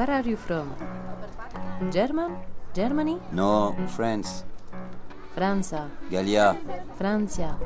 [0.00, 0.72] Where are you from?
[1.92, 2.38] German?
[2.72, 3.18] Germany?
[3.32, 4.44] No, France.
[5.36, 5.90] Franza.
[6.10, 6.56] Galia.
[6.96, 7.58] Francia.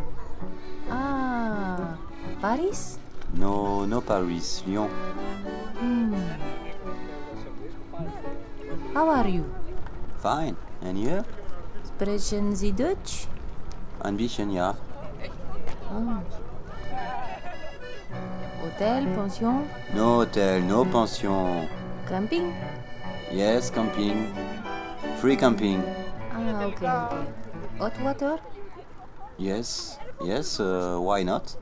[0.91, 1.95] Ah,
[2.41, 2.98] Paris?
[3.39, 4.65] No, no Paris.
[4.66, 4.91] Lyon.
[5.79, 6.19] Hmm.
[8.95, 9.46] How are you?
[10.19, 10.57] Fine.
[10.82, 11.23] And you?
[11.87, 13.29] Sprechen Sie Deutsch?
[14.03, 14.75] Ein bisschen, ja.
[15.89, 16.19] Ah.
[18.60, 21.84] Hôtel, pension, No hotel, no pension.
[22.09, 22.53] Camping?
[23.33, 24.33] Yes, camping.
[25.21, 25.83] Free camping.
[26.33, 26.87] Ah, okay.
[27.79, 28.39] Hot water?
[29.39, 31.57] Yes, yes, uh, why not?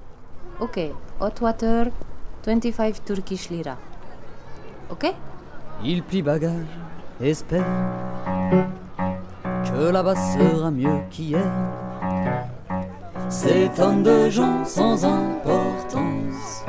[0.60, 1.90] Okay, hot water,
[2.42, 3.78] 25 Turkish lira.
[4.90, 5.16] Okay?
[5.82, 6.66] Il plie bagage,
[7.20, 7.64] espère
[9.64, 11.42] que là-bas sera mieux qu'hier.
[13.28, 16.64] Ces tonnes de gens sans importance,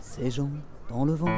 [0.00, 0.50] ces gens
[0.90, 1.34] dans le vent,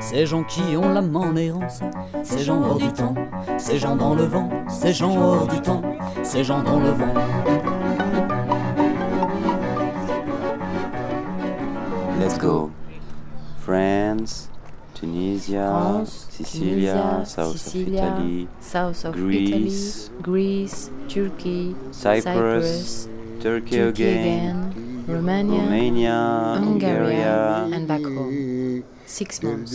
[0.00, 1.80] ces gens qui ont l'âme en errance,
[2.22, 3.14] ces gens hors du temps,
[3.58, 5.82] ces gens dans le vent, ces gens hors du temps,
[6.22, 7.14] ces gens dans le vent.
[12.20, 12.70] Let's go.
[13.58, 14.48] France,
[14.94, 23.08] Tunisia, France, Sicilia, Tunisia, South Sicilia, of Italy, South of Greece, Italy, Greece, Turkey, Cyprus,
[23.40, 26.12] Turkey, Turkey again, again, Romania, Romania,
[26.58, 27.74] Hungary, Hungary.
[27.74, 28.25] and back home.
[29.16, 29.72] Six months.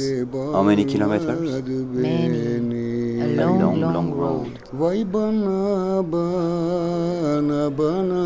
[0.54, 1.64] How many kilometers?
[1.66, 3.22] Many.
[3.22, 4.60] A long, long, long, road.
[4.72, 8.24] Vay bana bana bana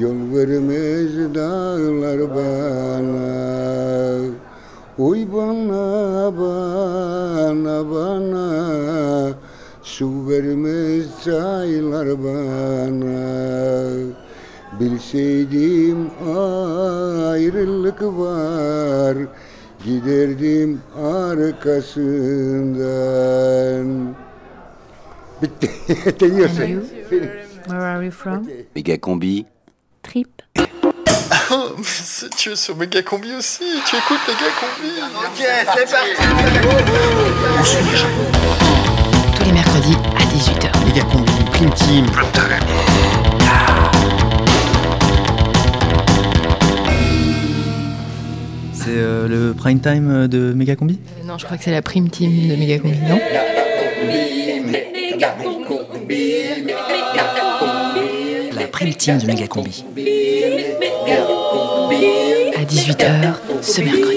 [0.00, 3.28] Yol vermez dağlar bana
[4.98, 8.46] Oy bana bana bana
[9.82, 13.20] Su vermez çaylar bana
[14.80, 16.10] Bilseydim
[17.30, 19.16] ayrılık var
[19.84, 20.80] Giderdim
[22.96, 24.14] arkasından
[25.42, 25.70] Bitti.
[26.20, 26.84] Deniyorsun.
[27.64, 28.10] Where are you?
[28.12, 28.46] From?
[28.76, 29.44] Méga combi.
[30.02, 30.28] Trip.
[31.52, 34.90] Oh, mais c'est- tu es sur Méga Combi aussi Tu écoutes Méga Combi
[35.26, 35.38] Ok,
[35.74, 36.14] c'est parti
[39.36, 40.70] Tous les mercredis à 18h.
[40.86, 42.06] Méga Combi, Prime Team.
[48.82, 50.98] C'est euh, le prime time de Megacombi?
[51.26, 53.20] Non, je crois que c'est la prime team de Méga Combi, non?
[58.56, 59.84] La prime team de Megacombi.
[62.56, 64.16] À 18h ce mercredi.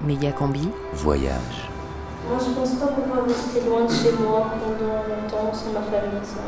[0.00, 0.68] Méga combi.
[0.92, 1.73] Voyage.
[2.28, 6.24] Moi, je pense pas pouvoir rester loin de chez moi pendant longtemps sans ma famille.
[6.24, 6.40] ça.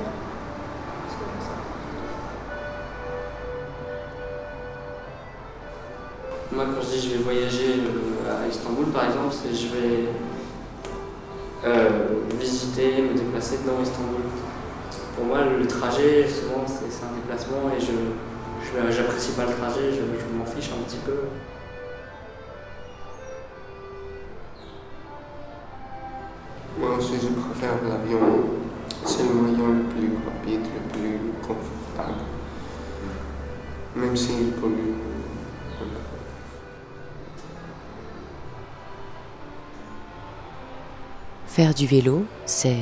[6.53, 10.09] Moi, quand je dis je vais voyager euh, à Istanbul, par exemple, c'est je vais
[11.67, 11.89] euh,
[12.41, 14.23] visiter, me déplacer dans Istanbul.
[15.17, 17.93] Pour moi, le trajet, souvent, c'est un déplacement et je
[18.91, 21.13] j'apprécie pas le trajet, je, je m'en fiche un petit peu.
[26.79, 28.21] Moi aussi, je préfère l'avion.
[29.05, 32.23] C'est le moyen le plus rapide, le plus confortable.
[33.95, 34.95] Même s'il pollue.
[41.47, 42.77] Faire du vélo, c'est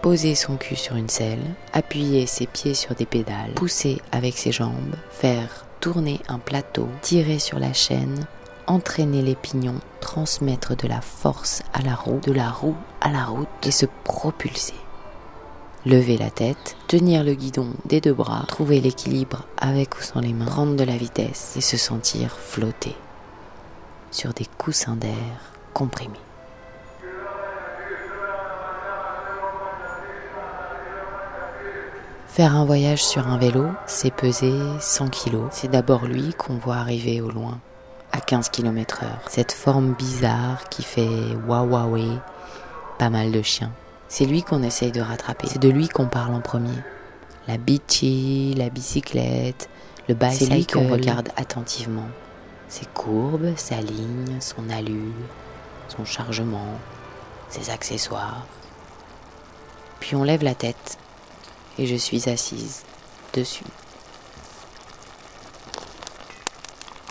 [0.00, 4.52] poser son cul sur une selle, appuyer ses pieds sur des pédales, pousser avec ses
[4.52, 8.26] jambes, faire tourner un plateau, tirer sur la chaîne,
[8.66, 13.24] entraîner les pignons, transmettre de la force à la roue, de la roue à la
[13.24, 14.74] route et se propulser.
[15.86, 20.32] Lever la tête, tenir le guidon des deux bras, trouver l'équilibre avec ou sans les
[20.32, 22.96] mains, prendre de la vitesse et se sentir flotter
[24.10, 26.20] sur des coussins d'air comprimés.
[32.34, 35.48] Faire un voyage sur un vélo, c'est peser 100 kilos.
[35.52, 37.60] C'est d'abord lui qu'on voit arriver au loin,
[38.14, 39.22] à 15 km heure.
[39.28, 42.20] Cette forme bizarre qui fait waouh
[42.96, 43.72] pas mal de chiens.
[44.06, 45.48] C'est lui qu'on essaye de rattraper.
[45.48, 46.78] C'est de lui qu'on parle en premier.
[47.48, 49.68] La bitchy, la bicyclette,
[50.08, 50.44] le bicycle.
[50.44, 52.06] C'est lui qu'on regarde attentivement.
[52.68, 55.12] Ses courbes, sa ligne, son allure,
[55.88, 56.78] son chargement,
[57.48, 58.46] ses accessoires.
[59.98, 60.98] Puis on lève la tête
[61.78, 62.84] et je suis assise
[63.32, 63.64] dessus.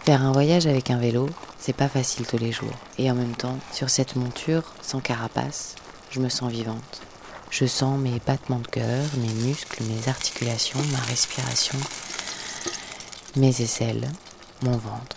[0.06, 2.76] Faire un voyage avec un vélo, c'est pas facile tous les jours.
[2.98, 5.76] Et en même temps, sur cette monture, sans carapace,
[6.12, 7.02] je me sens vivante.
[7.52, 11.80] Je sens mes battements de cœur, mes muscles, mes articulations, ma respiration,
[13.38, 14.10] mes aisselles,
[14.62, 15.16] mon ventre.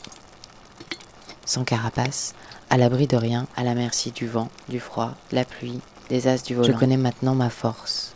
[1.44, 2.36] Sans carapace,
[2.70, 5.80] à l'abri de rien, à la merci du vent, du froid, la pluie,
[6.10, 6.72] des as du volant.
[6.72, 8.12] Je connais maintenant ma force,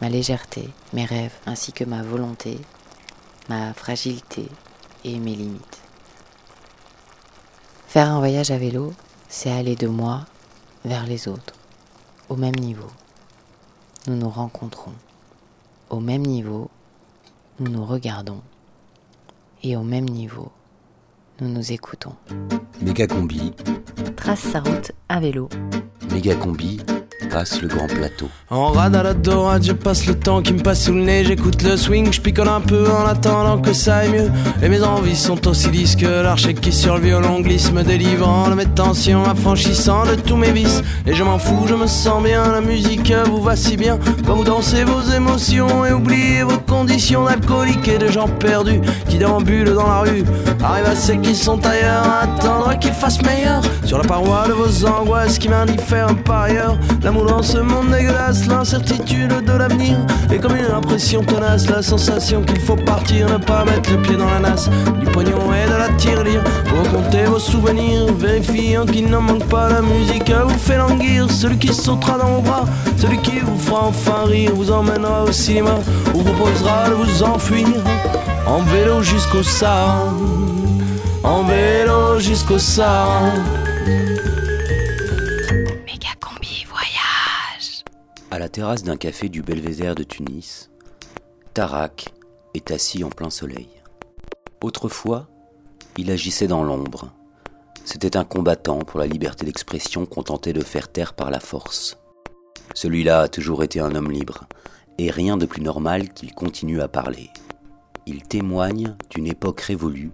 [0.00, 2.60] ma légèreté, mes rêves, ainsi que ma volonté,
[3.48, 4.48] ma fragilité
[5.04, 5.81] et mes limites.
[7.92, 8.94] Faire un voyage à vélo,
[9.28, 10.24] c'est aller de moi
[10.82, 11.52] vers les autres,
[12.30, 12.88] au même niveau.
[14.06, 14.94] Nous nous rencontrons.
[15.90, 16.70] Au même niveau,
[17.60, 18.40] nous nous regardons.
[19.62, 20.50] Et au même niveau,
[21.42, 22.14] nous nous écoutons.
[22.80, 23.52] Méga combi.
[24.16, 25.50] Trace sa route à vélo.
[26.10, 26.80] Méga combi
[27.62, 28.28] le grand plateau.
[28.50, 31.24] En rade à la dorade, je passe le temps qui me passe sous le nez.
[31.24, 34.30] J'écoute le swing, je picole un peu en attendant que ça aille mieux.
[34.62, 38.50] Et mes envies sont aussi lisses que l'archer qui sur le violon glisse, me délivrant
[38.50, 40.82] de mes tensions, affranchissant de tous mes vices.
[41.06, 43.98] Et je m'en fous, je me sens bien, la musique vous va si bien.
[44.26, 49.16] Quand vous dansez vos émotions et oubliez vos conditions d'alcoolique et de gens perdus qui
[49.16, 50.24] déambulent dans la rue.
[50.62, 53.62] Arrive à ceux qui sont ailleurs, attendre qu'il fasse meilleur.
[53.86, 56.78] Sur la paroi de vos angoisses qui m'indiffèrent par ailleurs.
[57.02, 59.98] L'amour dans ce monde dégueulasse, l'incertitude de l'avenir
[60.32, 64.16] Et comme une impression tenace, la sensation qu'il faut partir, ne pas mettre le pied
[64.16, 64.68] dans la nasse.
[65.00, 69.82] Du pognon et de la tirelire, recomptez vos souvenirs Vérifiant qu'il n'en manque pas la
[69.82, 71.30] musique vous fait languir.
[71.30, 72.64] Celui qui sautera dans vos bras,
[72.98, 75.78] celui qui vous fera enfin rire Vous emmènera au cinéma,
[76.12, 77.66] vous proposera de vous enfuir.
[78.46, 80.12] En vélo jusqu'au Sahara
[81.22, 83.32] En vélo jusqu'au Sahara
[88.32, 90.70] À la terrasse d'un café du Belvédère de Tunis,
[91.52, 92.14] Tarak
[92.54, 93.68] est assis en plein soleil.
[94.62, 95.28] Autrefois,
[95.98, 97.12] il agissait dans l'ombre.
[97.84, 101.98] C'était un combattant pour la liberté d'expression contenté de faire taire par la force.
[102.72, 104.44] Celui-là a toujours été un homme libre,
[104.96, 107.28] et rien de plus normal qu'il continue à parler.
[108.06, 110.10] Il témoigne d'une époque révolue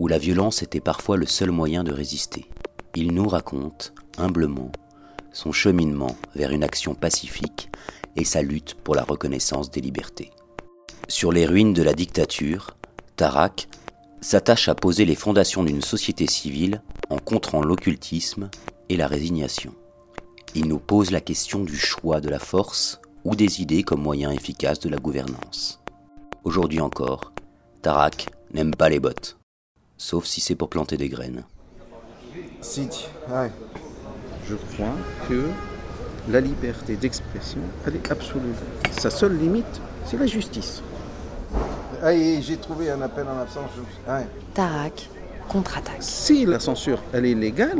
[0.00, 2.50] où la violence était parfois le seul moyen de résister.
[2.96, 4.72] Il nous raconte, humblement,
[5.36, 7.68] son cheminement vers une action pacifique
[8.16, 10.30] et sa lutte pour la reconnaissance des libertés.
[11.08, 12.74] Sur les ruines de la dictature,
[13.16, 13.68] Tarak
[14.22, 16.80] s'attache à poser les fondations d'une société civile
[17.10, 18.48] en contrant l'occultisme
[18.88, 19.74] et la résignation.
[20.54, 24.30] Il nous pose la question du choix de la force ou des idées comme moyen
[24.30, 25.82] efficace de la gouvernance.
[26.44, 27.32] Aujourd'hui encore,
[27.82, 29.36] Tarak n'aime pas les bottes,
[29.98, 31.44] sauf si c'est pour planter des graines
[34.48, 34.94] je crois
[35.28, 35.48] que
[36.28, 38.54] la liberté d'expression, elle est absolue.
[38.92, 40.82] Sa seule limite, c'est la justice.
[42.02, 43.70] Allez, j'ai trouvé un appel en absence.
[44.54, 45.08] Tarak
[45.48, 45.98] contre-attaque.
[46.00, 47.78] Si la censure, elle est légale,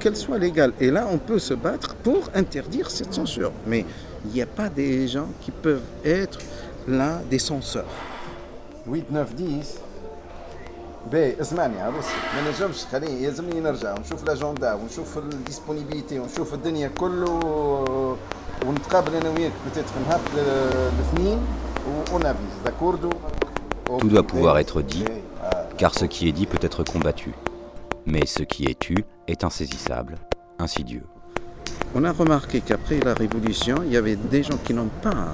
[0.00, 0.72] qu'elle soit légale.
[0.80, 3.52] Et là, on peut se battre pour interdire cette censure.
[3.66, 3.84] Mais
[4.24, 6.38] il n'y a pas des gens qui peuvent être
[6.88, 7.84] là des censeurs.
[8.86, 9.80] 8, 9, 10.
[11.11, 17.39] باهي اسمعني عروسي ما نجمش خليني يلزمني نرجع ونشوف لاجوندا ونشوف الديسبونيبيليتي ونشوف الدنيا كله
[18.65, 21.39] ونتقابل انا وياك بتيت نهار الاثنين
[22.13, 23.09] ونافيز داكوردو
[23.97, 25.03] Tout doit pouvoir être dit,
[25.79, 27.33] car ce qui est dit peut être combattu.
[28.05, 28.95] Mais ce qui est tu
[29.27, 30.19] est insaisissable,
[30.59, 31.03] ainsi Dieu.
[31.95, 35.33] On a remarqué qu'après la Révolution, il y avait des gens qui n'ont pas,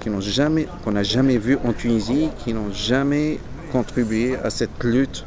[0.00, 3.40] qui n'ont jamais, qu'on n'a jamais vu en Tunisie, qui n'ont jamais
[3.71, 5.25] contribuer à cette lutte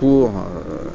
[0.00, 0.88] pour, euh,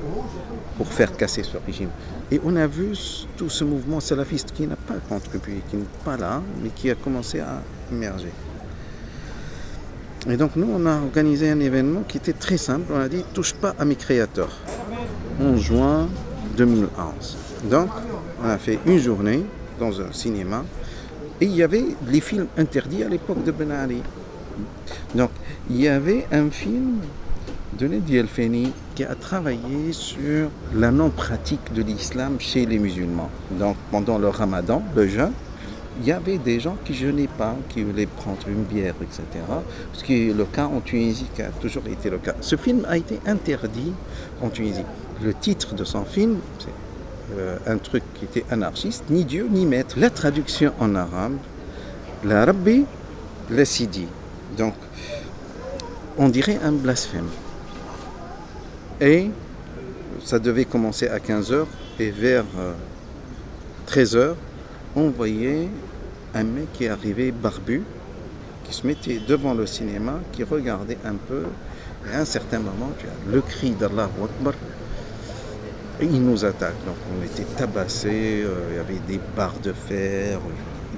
[0.78, 1.90] pour faire casser ce régime.
[2.32, 2.94] Et on a vu
[3.38, 6.96] tout ce mouvement salafiste qui n'a pas contribué, qui n'est pas là, mais qui a
[6.96, 7.62] commencé à
[7.92, 8.32] émerger.
[10.30, 12.94] Et donc nous, on a organisé un événement qui était très simple.
[12.94, 14.58] On a dit touche pas à mes créateurs.
[15.42, 16.08] En juin
[16.58, 17.38] 2011.
[17.70, 17.90] Donc,
[18.44, 19.44] on a fait une journée
[19.80, 20.64] dans un cinéma
[21.42, 24.02] et il y avait les films interdits à l'époque de Ben Ali.
[25.16, 25.30] Donc,
[25.70, 27.00] il y avait un film
[27.78, 33.30] de Nedi Elfeni qui a travaillé sur la non-pratique de l'islam chez les musulmans.
[33.52, 35.34] Donc, pendant le ramadan, le jeûne,
[36.00, 39.24] il y avait des gens qui jeûnaient pas, qui voulaient prendre une bière, etc.
[39.94, 42.34] Ce qui est le cas en Tunisie, qui a toujours été le cas.
[42.42, 43.94] Ce film a été interdit
[44.42, 44.86] en Tunisie.
[45.24, 49.66] Le titre de son film, c'est euh, un truc qui était anarchiste, ni Dieu ni
[49.66, 49.96] maître.
[50.00, 51.38] La traduction en arabe,
[52.24, 52.86] la Rabbi,
[53.50, 54.08] la Sidi.
[54.58, 54.74] Donc,
[56.18, 57.30] on dirait un blasphème.
[59.02, 59.30] Et
[60.24, 61.66] ça devait commencer à 15h
[62.00, 62.46] et vers
[63.88, 64.34] 13h, euh,
[64.96, 65.68] on voyait
[66.34, 67.84] un mec qui arrivait barbu,
[68.64, 71.44] qui se mettait devant le cinéma, qui regardait un peu,
[72.10, 72.92] et à un certain moment,
[73.32, 74.54] le cri d'Allah Akbar,
[76.00, 76.86] Et ils nous attaquent.
[76.86, 80.40] Donc on était tabassés, euh, il y avait des barres de fer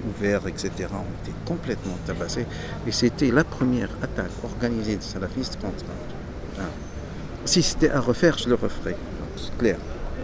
[0.08, 0.72] ouverts, etc.
[0.80, 2.46] On était complètement tabassés.
[2.88, 5.86] Et c'était la première attaque organisée des salafistes contre.
[6.60, 6.64] Hein.
[7.46, 8.96] Si c'était à refaire, je le referais.
[9.38, 9.78] C'est clair.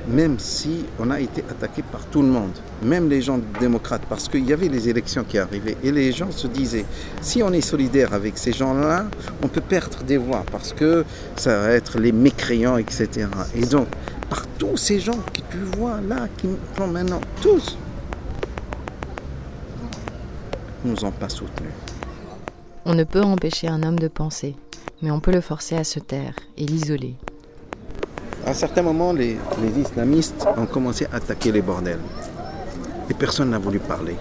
[0.08, 4.28] Même si on a été attaqué par tout le monde, même les gens démocrates, parce
[4.28, 6.86] qu'il y avait les élections qui arrivaient et les gens se disaient
[7.22, 9.06] si on est solidaire avec ces gens-là,
[9.44, 13.28] on peut perdre des voix parce que ça va être les mécréants, etc.
[13.56, 13.88] Et donc,
[14.28, 17.78] par tous ces gens que tu vois là, qui sont maintenant tous,
[20.84, 21.72] nous ont pas soutenus.
[22.86, 24.56] On ne peut empêcher un homme de penser,
[25.02, 27.16] mais on peut le forcer à se taire et l'isoler.
[28.46, 32.00] À un certain moment, les, les islamistes ont commencé à attaquer les bordels.
[33.10, 34.16] Et personne n'a voulu parler,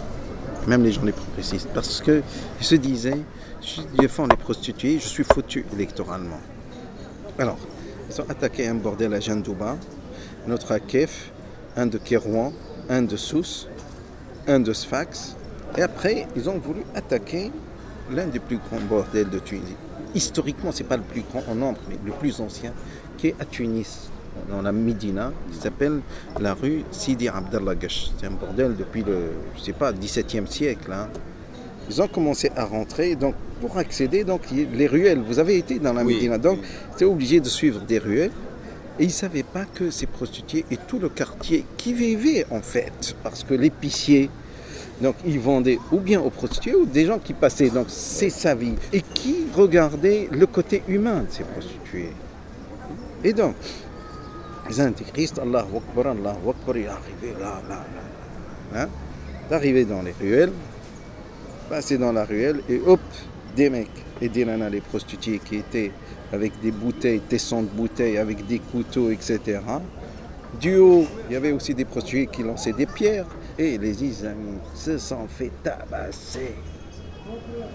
[0.67, 2.23] même les gens les progressistes, parce que
[2.61, 3.21] ils se disaient,
[3.63, 6.41] je défends les prostituées, je suis foutu électoralement.
[7.39, 7.59] Alors,
[8.11, 9.77] ils ont attaqué un bordel à Jandouba,
[10.47, 11.31] un autre à Kef,
[11.77, 12.53] un de Kérouan,
[12.89, 13.69] un de Sousse,
[14.49, 15.37] un de Sfax,
[15.77, 17.51] et après, ils ont voulu attaquer
[18.13, 19.77] l'un des plus grands bordels de Tunisie.
[20.15, 22.73] Historiquement, ce n'est pas le plus grand en nombre, mais le plus ancien,
[23.17, 24.11] qui est à Tunis,
[24.51, 26.01] dans la Médina, qui s'appelle
[26.41, 28.11] la rue Sidi Abdallah Gash.
[28.19, 30.91] C'est un bordel depuis le, je sais pas, 17e siècle.
[30.93, 31.09] hein.
[31.89, 35.93] Ils ont commencé à rentrer, donc pour accéder, donc les ruelles, vous avez été dans
[35.93, 36.15] la Oui.
[36.15, 36.61] Médina, donc
[36.93, 38.31] c'était obligé de suivre des ruelles.
[38.99, 42.61] Et ils ne savaient pas que ces prostituées et tout le quartier qui vivait en
[42.61, 44.29] fait, parce que l'épicier,
[45.01, 48.55] donc ils vendaient ou bien aux prostituées ou des gens qui passaient, donc c'est sa
[48.55, 52.13] vie, et qui regardaient le côté humain de ces prostituées?
[53.25, 53.55] Et donc,
[54.69, 57.85] les intégristes, Allah Akbar, Allah Akbar, il est arrivé là, là,
[58.75, 58.89] là, hein,
[59.51, 60.53] arrivé dans les ruelles,
[61.69, 63.01] passé dans la ruelle, et hop,
[63.57, 63.89] des mecs
[64.21, 65.93] et des nanas, les prostituées qui étaient
[66.33, 69.61] avec des bouteilles, tessons de bouteilles, avec des couteaux, etc.
[70.61, 73.27] Du haut, il y avait aussi des prostituées qui lançaient des pierres,
[73.61, 76.55] et les islamistes se sont fait tabasser,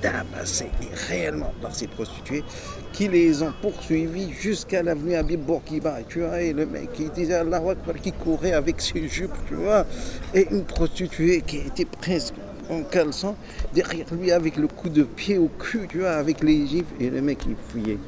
[0.02, 2.44] tabasser, et réellement par ces prostituées
[2.92, 6.00] qui les ont poursuivis jusqu'à l'avenue Habib Bourguiba.
[6.10, 7.62] Tu vois, et le mec qui disait Allah
[8.02, 9.86] qui courait avec ses jupes, tu vois,
[10.34, 12.34] et une prostituée qui était presque
[12.68, 13.36] en caleçon,
[13.76, 17.12] derrière lui avec le coup de pied au cul, tu vois, avec les gifles, et
[17.12, 18.00] le mec il fouillait.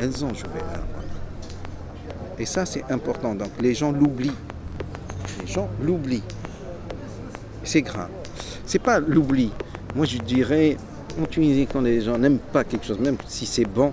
[0.00, 0.80] Elles ont joué là.
[2.38, 4.32] Et ça c'est important, donc les gens l'oublient.
[5.42, 6.22] Les gens l'oublient.
[7.64, 8.08] C'est grave.
[8.66, 9.50] C'est pas l'oubli.
[9.94, 10.76] Moi je dirais,
[11.20, 13.92] en Tunisie, quand les gens n'aiment pas quelque chose, même si c'est bon,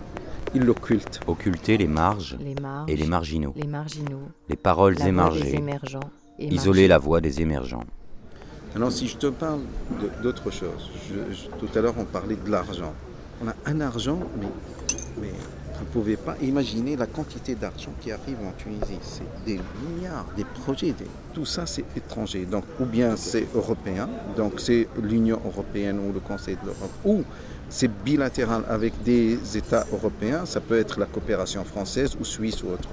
[0.54, 1.20] ils l'occultent.
[1.28, 3.54] Occulter les marges, Les marges, et les marginaux.
[3.56, 6.00] les marginaux, Les paroles émergents
[6.40, 7.84] et Isoler la voix des émergents.
[8.76, 9.62] Alors si je te parle
[10.22, 12.94] d'autre chose, je- je- tout à l'heure on parlait de l'argent.
[13.44, 14.48] On a un argent, mais,
[15.22, 15.32] mais
[15.78, 19.00] vous ne pouvez pas imaginer la quantité d'argent qui arrive en Tunisie.
[19.02, 20.94] C'est des milliards, des projets,
[21.34, 22.46] tout ça c'est étranger.
[22.46, 27.24] Donc ou bien c'est européen, donc c'est l'Union européenne ou le Conseil de l'Europe, ou
[27.70, 32.70] c'est bilatéral avec des États européens, ça peut être la coopération française ou suisse ou
[32.70, 32.90] autre.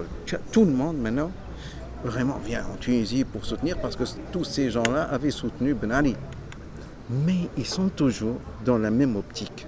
[0.51, 1.31] Tout le monde maintenant
[2.05, 6.17] vraiment vient en Tunisie pour soutenir parce que tous ces gens-là avaient soutenu Ben Ali.
[7.11, 9.67] Mais ils sont toujours dans la même optique.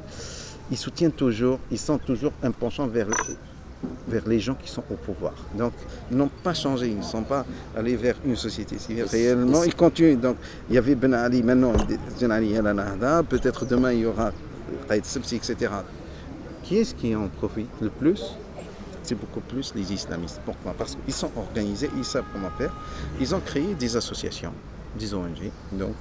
[0.71, 3.07] Ils soutiennent toujours, ils sont toujours un penchant vers,
[4.09, 5.35] vers les gens qui sont au pouvoir.
[5.57, 5.73] Donc,
[6.11, 7.45] ils n'ont pas changé, ils ne sont pas
[7.77, 9.05] allés vers une société civile.
[9.05, 10.17] Réellement, ils continuent.
[10.17, 10.37] Donc,
[10.69, 11.73] il y avait Ben Ali, maintenant,
[12.21, 14.33] Ben Ali Nahda, peut-être demain il y aura
[14.89, 15.71] Qaïd Sebsi, etc.
[16.65, 18.25] Qui est-ce qui en profite le plus?
[19.05, 20.41] C'est beaucoup plus les islamistes.
[20.45, 20.75] Pourquoi?
[20.77, 22.75] Parce qu'ils sont organisés, ils savent comment faire.
[23.21, 24.53] Ils ont créé des associations,
[24.99, 25.95] des ONG, donc,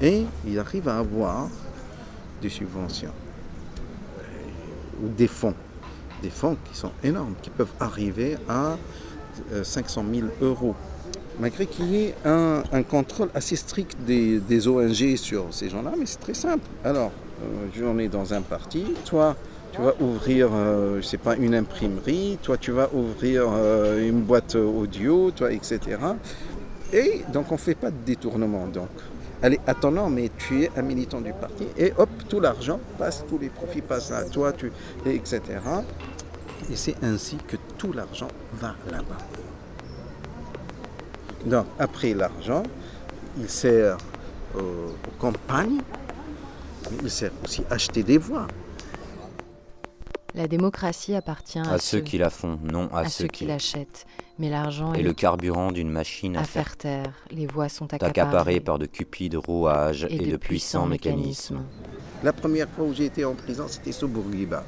[0.00, 1.48] et ils arrivent à avoir
[2.40, 3.10] des subventions
[5.02, 5.54] ou des fonds,
[6.22, 8.76] des fonds qui sont énormes, qui peuvent arriver à
[9.52, 10.74] euh, 500 000 euros.
[11.40, 16.06] Malgré qu'il y ait un, contrôle assez strict des, des ONG sur ces gens-là, mais
[16.06, 16.64] c'est très simple.
[16.84, 17.12] Alors,
[17.42, 19.36] euh, on est dans un parti, toi,
[19.72, 24.22] tu vas ouvrir, euh, je sais pas, une imprimerie, toi tu vas ouvrir euh, une
[24.22, 25.80] boîte audio, toi, etc.
[26.92, 28.66] Et donc on ne fait pas de détournement.
[28.66, 28.88] Donc,
[29.42, 33.38] allez, attends, mais tu es un militant du parti, et hop, tout l'argent passe, tous
[33.38, 34.72] les profits passent à toi, tu,
[35.06, 35.40] et etc.
[36.70, 39.18] Et c'est ainsi que tout l'argent va là-bas.
[41.46, 42.62] Donc, après l'argent,
[43.38, 43.96] il sert
[44.56, 45.80] euh, aux campagnes,
[46.90, 48.46] mais il sert aussi à acheter des voix.
[50.34, 54.06] La démocratie appartient à, À ceux qui la font, non à, à ceux qui l'achètent.
[54.38, 57.12] Mais l'argent Et est le carburant d'une machine à, à faire taire.
[57.30, 58.10] Les voix sont accaparées.
[58.10, 61.60] accaparé par de cupides rouages et, de, puissants mécanismes.
[62.22, 64.64] La première fois où j'ai été en prison, c'était sous Bourguiba.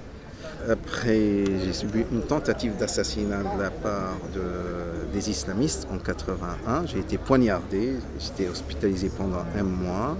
[0.68, 6.86] Après, j'ai subi une tentative d'assassinat de la part de, des islamistes en 81.
[6.86, 10.16] J'ai été poignardé, j'étais hospitalisé pendant un mois.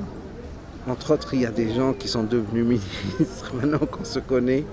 [0.88, 4.64] Entre autres, il y a des gens qui sont devenus ministres maintenant qu'on se connaît,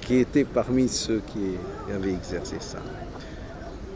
[0.00, 1.54] qui étaient parmi ceux qui
[1.94, 2.78] avaient exercé ça.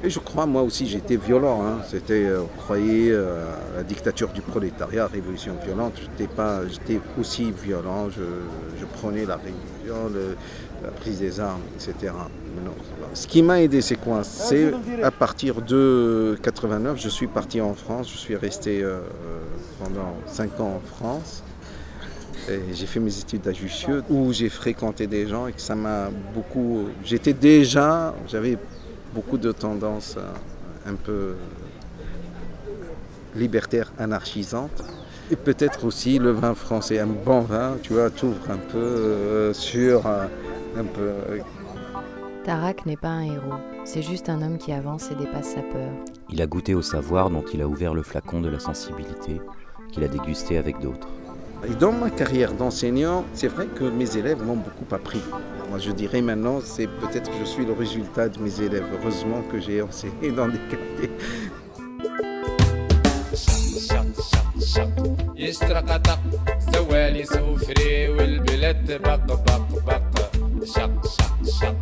[0.05, 1.63] Et je crois, moi aussi, j'étais violent.
[1.65, 1.79] Hein.
[1.89, 3.45] C'était, euh, vous croyez, euh,
[3.77, 5.93] la dictature du prolétariat, révolution violente.
[6.01, 8.11] J'étais pas, j'étais aussi violent.
[8.11, 8.23] Je,
[8.81, 9.37] je prenais la
[10.13, 10.37] le-
[10.83, 12.13] la prise des armes, etc.
[12.65, 12.73] Non,
[13.15, 14.25] ce qui m'a aidé, c'est quoi?
[14.25, 14.73] C'est
[15.05, 18.11] à partir de 89, je suis parti en France.
[18.11, 18.99] Je suis resté euh,
[19.79, 21.45] pendant 5 ans en France.
[22.73, 26.09] J'ai fait mes études à Jussieu où j'ai fréquenté des gens et que ça m'a
[26.35, 26.87] beaucoup.
[27.05, 28.59] J'étais déjà, j'avais
[29.15, 31.35] beaucoup de tendances euh, un peu
[33.35, 34.83] libertaires, anarchisantes.
[35.31, 39.55] Et peut-être aussi le vin français, un bon vin, tu vois, t'ouvre un peu euh,
[39.55, 40.27] sur euh,
[40.77, 41.01] un peu.
[41.01, 41.39] euh,
[42.45, 43.55] Tarak n'est pas un héros,
[43.85, 45.91] c'est juste un homme qui avance et dépasse sa peur.
[46.29, 49.41] Il a goûté au savoir dont il a ouvert le flacon de la sensibilité,
[49.93, 51.09] qu'il a dégusté avec d'autres.
[51.71, 55.23] Et dans ma carrière d'enseignant, c'est vrai que mes élèves m'ont beaucoup appris.
[55.72, 58.86] Moi, je dirais maintenant, c'est peut-être que je suis le résultat de mes élèves.
[58.94, 61.12] Heureusement que j'ai enseigné dans des quartiers.
[65.38, 66.20] يشترق طق
[66.74, 70.02] سوالي سوفري والبلاد بق بق بق
[70.66, 71.76] شق شق شق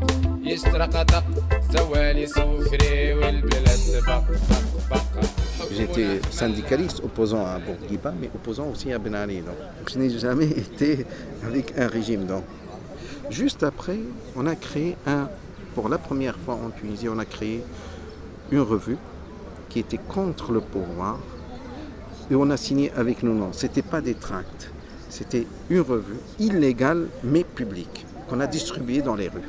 [0.43, 1.23] يشترق طق
[1.77, 4.23] سوالي سوفري والبلاد بق
[4.89, 5.25] بق بق
[5.77, 9.41] J'étais syndicaliste, opposant à Bourguiba, mais opposant aussi à Ben Ali.
[9.41, 9.57] Donc,
[9.91, 11.05] je n'ai jamais été
[11.45, 12.25] avec un régime.
[12.25, 12.43] Donc,
[13.30, 13.98] juste après,
[14.36, 15.28] on a créé un,
[15.74, 17.62] pour la première fois en Tunisie, on a créé
[18.50, 18.98] une revue
[19.68, 21.18] qui était contre le pouvoir
[22.30, 23.52] et on a signé avec nos noms.
[23.52, 24.70] C'était pas des tracts,
[25.08, 29.48] c'était une revue illégale mais publique qu'on a distribuée dans les rues.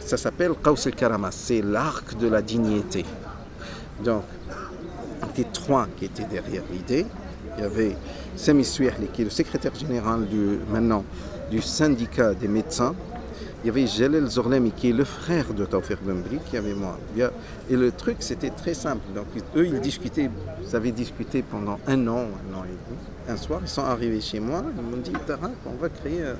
[0.00, 3.04] Ça s'appelle Qaus el-Karamas, c'est l'arc de la dignité.
[4.04, 4.22] Donc,
[5.36, 7.06] il y trois qui étaient derrière l'idée.
[7.56, 7.96] Il y avait
[8.36, 11.04] Sami Souihli, qui est le secrétaire général du, maintenant
[11.50, 12.94] du syndicat des médecins.
[13.64, 16.98] Il y avait Jalel Zorlemi, qui est le frère de Tawfiq Bembri, qui avait moi.
[17.68, 19.02] Et le truc, c'était très simple.
[19.14, 20.30] Donc, eux, ils discutaient,
[20.62, 22.98] ils avaient discuté pendant un an, un an et demi.
[23.28, 26.22] Un soir, ils sont arrivés chez moi, ils m'ont dit, Tarak, on va créer...
[26.22, 26.36] un-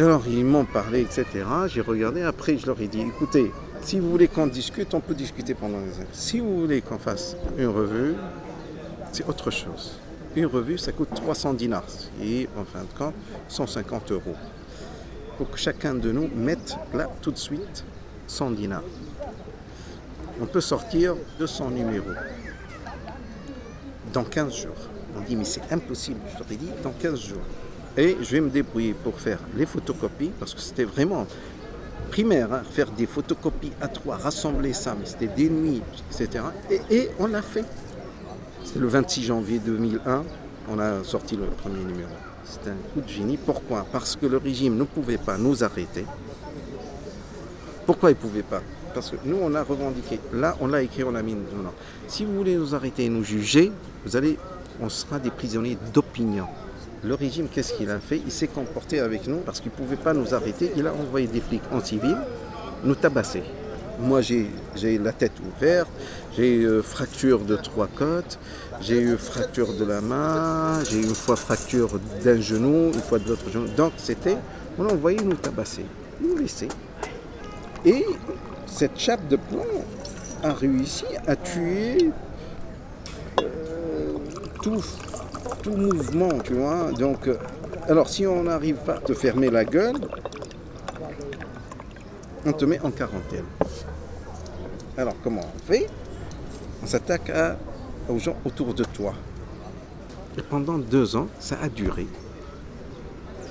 [0.00, 1.24] alors, ils m'ont parlé, etc.
[1.66, 3.50] J'ai regardé, après, je leur ai dit, écoutez,
[3.82, 6.06] si vous voulez qu'on discute, on peut discuter pendant des heures.
[6.12, 8.14] Si vous voulez qu'on fasse une revue,
[9.10, 9.98] c'est autre chose.
[10.36, 11.84] Une revue, ça coûte 300 dinars
[12.22, 13.14] et en fin de compte,
[13.48, 14.36] 150 euros.
[15.36, 17.84] Faut que chacun de nous mette là tout de suite
[18.28, 18.84] 100 dinars.
[20.40, 22.12] On peut sortir 200 numéros
[24.12, 24.76] dans 15 jours.
[25.16, 26.20] On dit, mais c'est impossible.
[26.32, 27.42] Je leur ai dit, dans 15 jours.
[27.96, 31.26] Et je vais me débrouiller pour faire les photocopies, parce que c'était vraiment
[32.10, 36.44] primaire, hein, faire des photocopies à trois, rassembler ça, mais c'était des nuits, etc.
[36.70, 37.64] Et, et on l'a fait.
[38.70, 40.22] C'était le 26 janvier 2001,
[40.70, 42.12] on a sorti le premier numéro.
[42.44, 43.36] C'était un coup de génie.
[43.36, 43.84] Pourquoi?
[43.90, 46.06] Parce que le régime ne pouvait pas nous arrêter.
[47.84, 48.62] Pourquoi il ne pouvait pas?
[48.94, 50.20] Parce que nous, on a revendiqué.
[50.32, 51.34] Là, on l'a écrit, on a mis.
[51.34, 51.72] Non, non.
[52.06, 53.72] Si vous voulez nous arrêter et nous juger,
[54.04, 54.38] vous allez,
[54.80, 56.46] on sera des prisonniers d'opinion.
[57.02, 58.20] Le régime, qu'est-ce qu'il a fait?
[58.24, 60.70] Il s'est comporté avec nous parce qu'il ne pouvait pas nous arrêter.
[60.76, 62.16] Il a envoyé des flics en civil
[62.84, 63.42] nous tabasser.
[63.98, 64.48] Moi, j'ai
[64.98, 65.90] la tête ouverte,
[66.36, 68.38] j'ai eu euh, fracture de trois côtes,
[68.80, 73.18] j'ai eu fracture de la main, j'ai eu une fois fracture d'un genou, une fois
[73.18, 73.68] de l'autre genou.
[73.76, 74.36] Donc, c'était,
[74.78, 75.84] on a envoyé nous tabasser,
[76.20, 76.68] nous laisser.
[77.84, 78.04] Et
[78.66, 79.84] cette chape de plomb
[80.42, 82.10] a réussi à tuer
[83.40, 84.14] euh,
[84.62, 84.82] tout,
[85.62, 86.92] tout mouvement, tu vois.
[86.92, 87.36] Donc, euh,
[87.88, 89.96] alors si on n'arrive pas à te fermer la gueule,
[92.46, 93.44] on te met en quarantaine.
[94.96, 95.86] Alors comment on fait?
[96.82, 97.30] On s'attaque
[98.08, 99.14] aux gens autour de toi.
[100.38, 102.06] Et pendant deux ans, ça a duré.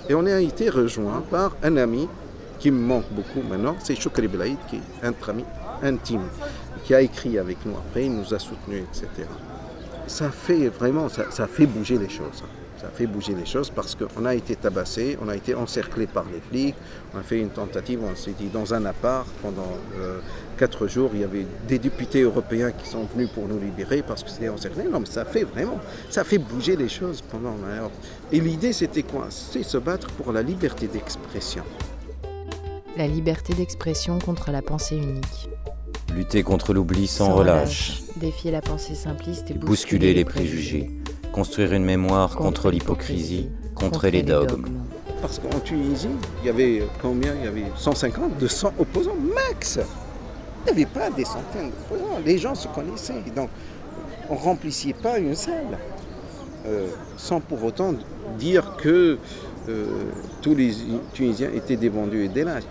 [0.09, 2.07] Et on a été rejoint par un ami
[2.57, 5.45] qui me manque beaucoup maintenant, c'est Choukri Belaïd, qui est un ami
[5.81, 6.27] intime,
[6.83, 9.27] qui a écrit avec nous après, il nous a soutenus, etc.
[10.07, 12.43] Ça fait vraiment, ça fait bouger les choses.
[12.79, 16.23] Ça fait bouger les choses parce qu'on a été tabassé, on a été encerclé par
[16.31, 16.75] les flics,
[17.13, 20.19] on a fait une tentative, on s'est dit dans un appart pendant euh,
[20.57, 24.23] quatre jours, il y avait des députés européens qui sont venus pour nous libérer parce
[24.23, 24.85] que c'était encerclé.
[24.85, 25.77] Non, mais ça fait vraiment,
[26.09, 27.55] ça fait bouger les choses pendant.
[27.69, 27.91] alors.
[28.31, 29.27] Et l'idée c'était quoi?
[29.29, 31.63] C'est se battre pour la liberté d'expression.
[32.95, 35.49] La liberté d'expression contre la pensée unique.
[36.15, 38.01] Lutter contre l'oubli sans, relâche.
[38.15, 40.89] Défier la pensée simpliste et, et bousculer les préjugés.
[41.31, 44.65] Construire une mémoire contre l'hypocrisie, contrer les dogmes.
[45.21, 46.09] parce qu'en Tunisie,
[46.41, 47.33] il y avait combien?
[47.35, 49.79] Il y avait 150, 200 opposants max.
[50.61, 52.19] Il n'y avait pas des centaines d'opposants.
[52.25, 53.23] Les gens se connaissaient.
[53.35, 53.49] Donc,
[54.29, 55.77] on ne remplissait pas une salle.
[56.65, 57.93] Euh, sans pour autant
[58.37, 59.17] dire que
[59.69, 59.85] euh,
[60.41, 60.73] tous les
[61.13, 62.63] Tunisiens étaient des vendus et des lâches.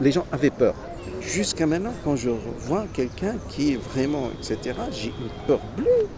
[0.00, 0.74] Les gens avaient peur.
[1.20, 6.08] Jusqu'à maintenant, quand je vois quelqu'un qui est vraiment, etc., j'ai une peur bleue.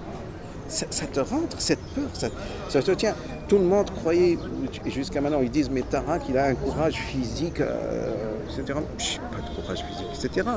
[0.68, 2.09] Ça, te rentre, cette peur,
[2.68, 3.14] ça, te tient.
[3.48, 4.38] Tout le monde croyait,
[4.87, 8.12] jusqu'à maintenant, ils disent, mais Tarak, il a un courage physique, euh,
[8.46, 8.62] etc.
[8.68, 10.48] N'ai pas de courage physique, etc.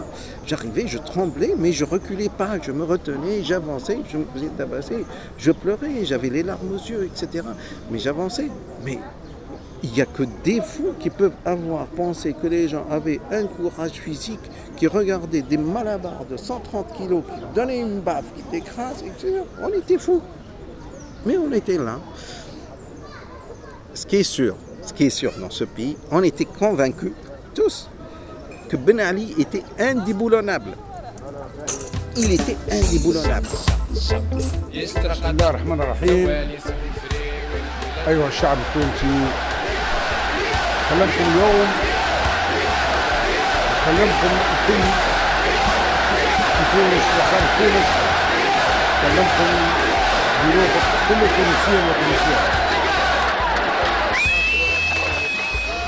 [0.45, 5.05] J'arrivais, je tremblais, mais je reculais pas, je me retenais, j'avançais, je me faisais tabasser,
[5.37, 7.43] je pleurais, j'avais les larmes aux yeux, etc.
[7.91, 8.49] Mais j'avançais.
[8.85, 8.99] Mais
[9.83, 13.45] il n'y a que des fous qui peuvent avoir pensé que les gens avaient un
[13.45, 14.39] courage physique,
[14.76, 19.42] qui regardaient des malabars de 130 kilos, qui donnaient une baffe, qui t'écrasent, etc.
[19.62, 20.22] On était fous.
[21.26, 21.98] Mais on était là.
[23.94, 27.12] Ce qui est sûr, ce qui est sûr dans ce pays, on était convaincus,
[27.54, 27.88] tous,
[28.68, 30.72] que Ben Ali était indéboulonnable.
[32.16, 33.48] Il était indéboulonnable.
[33.92, 36.28] بسم الله الرحمن الرحيم
[38.08, 39.28] أيها الشعب التونسي
[40.90, 41.68] كلمكم اليوم
[43.86, 44.82] كلمكم الكل
[46.54, 47.88] في تونس وخارج تونس
[49.02, 49.50] كلمكم
[50.44, 50.72] بروح
[51.08, 52.62] كل تونسيين وتونسيات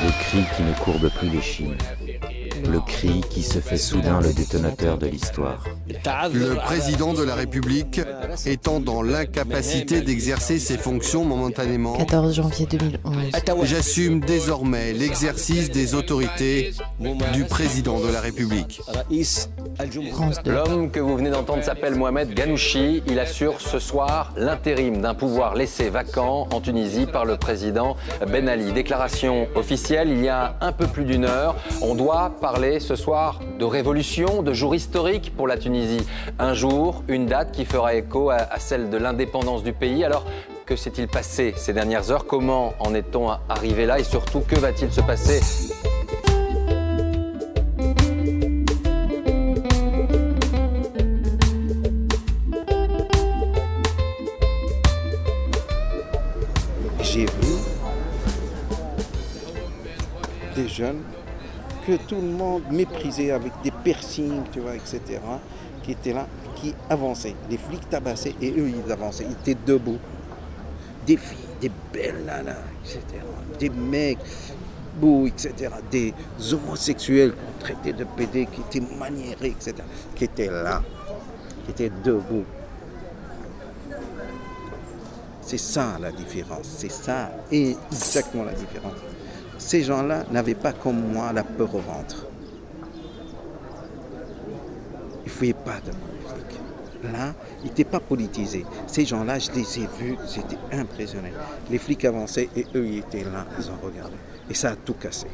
[0.04, 1.76] Le cri qui ne courbe plus l'échine.
[2.70, 5.64] Le cri qui se fait soudain le détonateur de l'histoire.
[6.05, 8.01] Le président de la République
[8.45, 13.65] étant dans l'incapacité d'exercer ses fonctions momentanément, 14 janvier 2011.
[13.65, 16.73] j'assume désormais l'exercice des autorités
[17.33, 18.81] du président de la République.
[20.45, 23.03] L'homme que vous venez d'entendre s'appelle Mohamed Ghanouchi.
[23.07, 27.95] Il assure ce soir l'intérim d'un pouvoir laissé vacant en Tunisie par le président
[28.27, 28.73] Ben Ali.
[28.73, 31.55] Déclaration officielle il y a un peu plus d'une heure.
[31.81, 36.05] On doit parler ce soir de révolution, de jour historique pour la Tunisie.
[36.39, 40.03] Un jour, une date qui fera écho à, celle de l'indépendance du pays.
[40.03, 40.25] Alors,
[40.65, 42.25] que s'est-il passé ces dernières heures?
[42.25, 43.99] Comment en est-on arrivé là?
[43.99, 45.39] Et surtout, que va-t-il se passer
[61.85, 65.19] que tout le monde méprisait avec des piercings, tu vois, etc.,
[65.83, 67.35] qui étaient là, qui avançaient.
[67.49, 69.25] Les flics tabassaient et eux, ils avançaient.
[69.25, 69.97] Ils étaient debout.
[71.05, 73.01] Des filles, des belles nanas, etc.,
[73.59, 74.19] des mecs
[74.99, 76.13] beaux, etc., des
[76.53, 79.75] homosexuels qu'on traitait de PD, qui étaient maniérés, etc.,
[80.15, 80.83] qui étaient là,
[81.65, 82.45] qui étaient debout.
[85.41, 88.93] C'est ça la différence, c'est ça exactement la différence.
[89.59, 92.25] Ces gens-là n'avaient pas comme moi la peur au ventre.
[95.23, 96.59] Ils ne fouillaient pas devant les flics.
[97.13, 98.65] Là, ils n'étaient pas politisés.
[98.87, 101.31] Ces gens-là, je les ai vus, j'étais impressionné.
[101.69, 104.15] Les flics avançaient et eux, ils étaient là, ils ont regardé.
[104.49, 105.27] Et ça a tout cassé.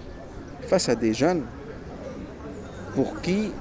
[0.61, 1.43] Face à des jeunes
[2.95, 3.51] pour qui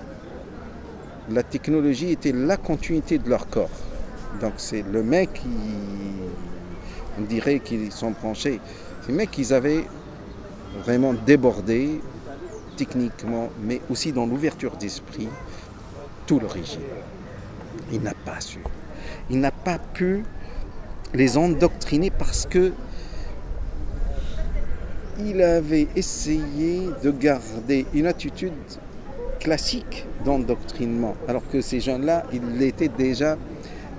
[1.31, 3.71] la technologie était la continuité de leur corps.
[4.41, 5.49] Donc c'est le mec qui,
[7.19, 8.61] on dirait qu'ils sont branchés.
[9.07, 9.85] Ces mecs, ils avaient
[10.83, 12.01] vraiment débordé
[12.77, 15.29] techniquement, mais aussi dans l'ouverture d'esprit,
[16.27, 16.81] tout le régime.
[17.93, 18.59] Il n'a pas su.
[19.31, 20.25] Il n'a pas pu
[21.13, 22.73] les endoctriner parce que
[25.21, 28.53] il avait essayé de garder une attitude
[29.39, 33.37] classique d'endoctrinement, alors que ces jeunes-là, ils étaient déjà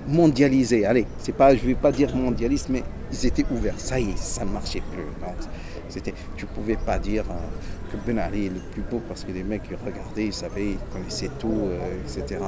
[0.08, 0.84] mondialisés.
[0.84, 3.78] Allez, c'est pas, je ne vais pas dire mondialiste, mais ils étaient ouverts.
[3.78, 5.04] Ça y est, ça ne marchait plus.
[5.96, 9.32] C'était, tu pouvais pas dire euh, que Ben Ali est le plus beau parce que
[9.32, 12.38] les mecs ils regardaient, ils savaient, ils connaissaient tout, euh, etc.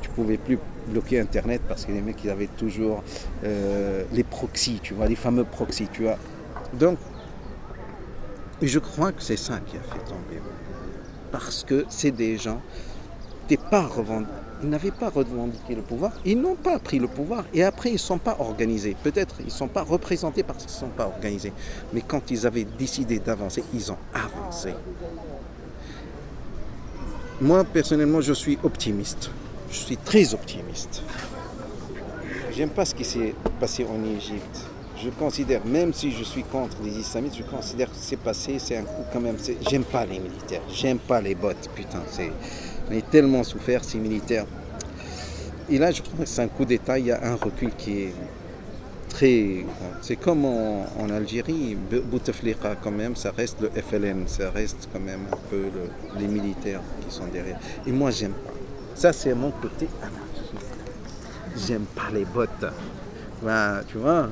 [0.00, 3.04] Tu pouvais plus bloquer Internet parce que les mecs ils avaient toujours
[3.44, 6.18] euh, les proxys, tu vois, les fameux proxys, tu vois.
[6.72, 6.98] Donc,
[8.60, 10.40] je crois que c'est ça qui a fait tomber.
[11.30, 12.60] Parce que c'est des gens
[13.48, 14.32] n'étaient pas revendiqués
[14.62, 17.94] ils n'avaient pas revendiqué le pouvoir, ils n'ont pas pris le pouvoir et après ils
[17.94, 18.96] ne sont pas organisés.
[19.02, 21.52] Peut-être ils ne sont pas représentés parce qu'ils ne sont pas organisés.
[21.92, 24.74] Mais quand ils avaient décidé d'avancer, ils ont avancé.
[27.40, 29.30] Moi personnellement, je suis optimiste.
[29.70, 31.02] Je suis très optimiste.
[32.52, 34.71] J'aime pas ce qui s'est passé en Égypte.
[35.02, 38.76] Je considère, même si je suis contre les islamistes, je considère que c'est passé, c'est
[38.76, 39.36] un coup quand même.
[39.68, 42.30] J'aime pas les militaires, j'aime pas les bottes, putain, c'est.
[42.90, 44.46] On a tellement souffert, ces militaires.
[45.68, 48.02] Et là, je crois que c'est un coup d'État, il y a un recul qui
[48.02, 48.14] est,
[49.08, 49.64] très.
[50.02, 51.76] C'est comme en, Algérie,
[52.10, 56.26] Bouteflika quand même, ça reste le FLN, ça reste quand même un peu le- les
[56.28, 57.58] militaires qui sont derrière.
[57.86, 58.52] Et moi, j'aime pas.
[58.94, 61.66] Ça, c'est mon côté anarchiste.
[61.66, 62.66] J'aime pas les bottes.
[63.42, 64.28] Ben, tu vois,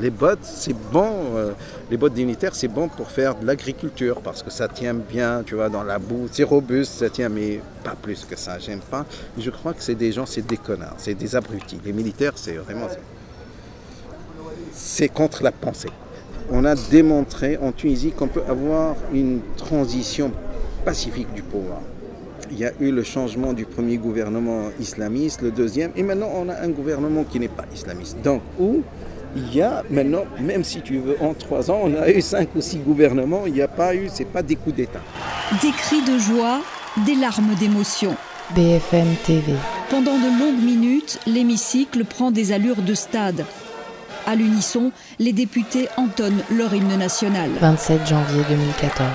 [0.00, 1.12] les bottes, c'est bon.
[1.36, 1.52] euh,
[1.90, 5.54] les bottes militaires, c'est bon pour faire de l'agriculture parce que ça tient bien, tu
[5.54, 6.28] vois, dans la boue.
[6.32, 8.58] C'est robuste, ça tient, mais pas plus que ça.
[8.58, 9.04] J'aime pas.
[9.38, 11.80] Je crois que c'est des gens, c'est des connards, c'est des abrutis.
[11.84, 12.88] Les militaires, c'est vraiment.
[14.72, 15.90] C'est contre la pensée.
[16.50, 20.32] On a démontré en Tunisie qu'on peut avoir une transition
[20.84, 21.80] pacifique du pouvoir.
[22.50, 26.48] Il y a eu le changement du premier gouvernement islamiste, le deuxième, et maintenant on
[26.48, 28.20] a un gouvernement qui n'est pas islamiste.
[28.22, 28.82] Donc, où
[29.36, 32.48] il y a maintenant, même si tu veux, en trois ans, on a eu cinq
[32.56, 35.00] ou six gouvernements, il n'y a pas eu, c'est pas des coups d'État.
[35.62, 36.60] Des cris de joie,
[37.06, 38.14] des larmes d'émotion.
[38.54, 39.52] BFM TV.
[39.90, 43.44] Pendant de longues minutes, l'hémicycle prend des allures de stade.
[44.26, 47.50] À l'unisson, les députés entonnent leur hymne national.
[47.60, 49.08] 27 janvier 2014.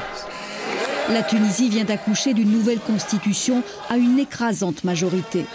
[1.11, 5.45] La Tunisie vient d'accoucher d'une nouvelle constitution à une écrasante majorité.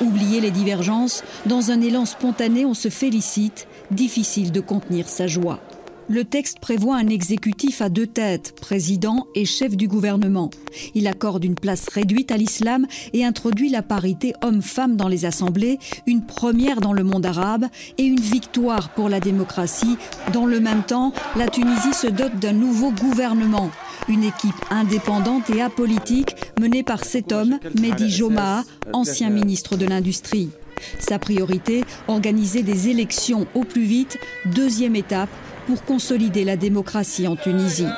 [0.00, 5.60] Oublier les divergences, dans un élan spontané, on se félicite, difficile de contenir sa joie.
[6.08, 10.50] Le texte prévoit un exécutif à deux têtes, président et chef du gouvernement.
[10.94, 15.78] Il accorde une place réduite à l'islam et introduit la parité homme-femme dans les assemblées,
[16.06, 19.96] une première dans le monde arabe et une victoire pour la démocratie.
[20.34, 23.70] Dans le même temps, la Tunisie se dote d'un nouveau gouvernement,
[24.08, 30.50] une équipe indépendante et apolitique menée par cet homme, Mehdi Jomaa, ancien ministre de l'Industrie.
[30.98, 35.30] Sa priorité, organiser des élections au plus vite, deuxième étape
[35.66, 37.88] pour consolider la démocratie en Tunisie.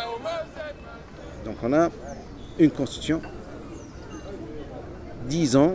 [1.45, 1.91] Donc on a
[2.59, 3.21] une constitution,
[5.29, 5.75] 10 ans,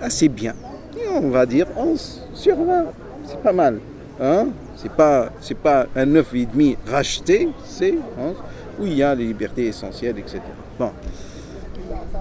[0.00, 0.54] assez bien.
[1.14, 2.84] On va dire 11 sur 20,
[3.26, 3.80] c'est pas mal.
[4.20, 8.34] Hein c'est pas, c'est pas un 9,5 racheté, c'est 11,
[8.80, 10.40] où il y a les libertés essentielles, etc.
[10.78, 10.90] Bon,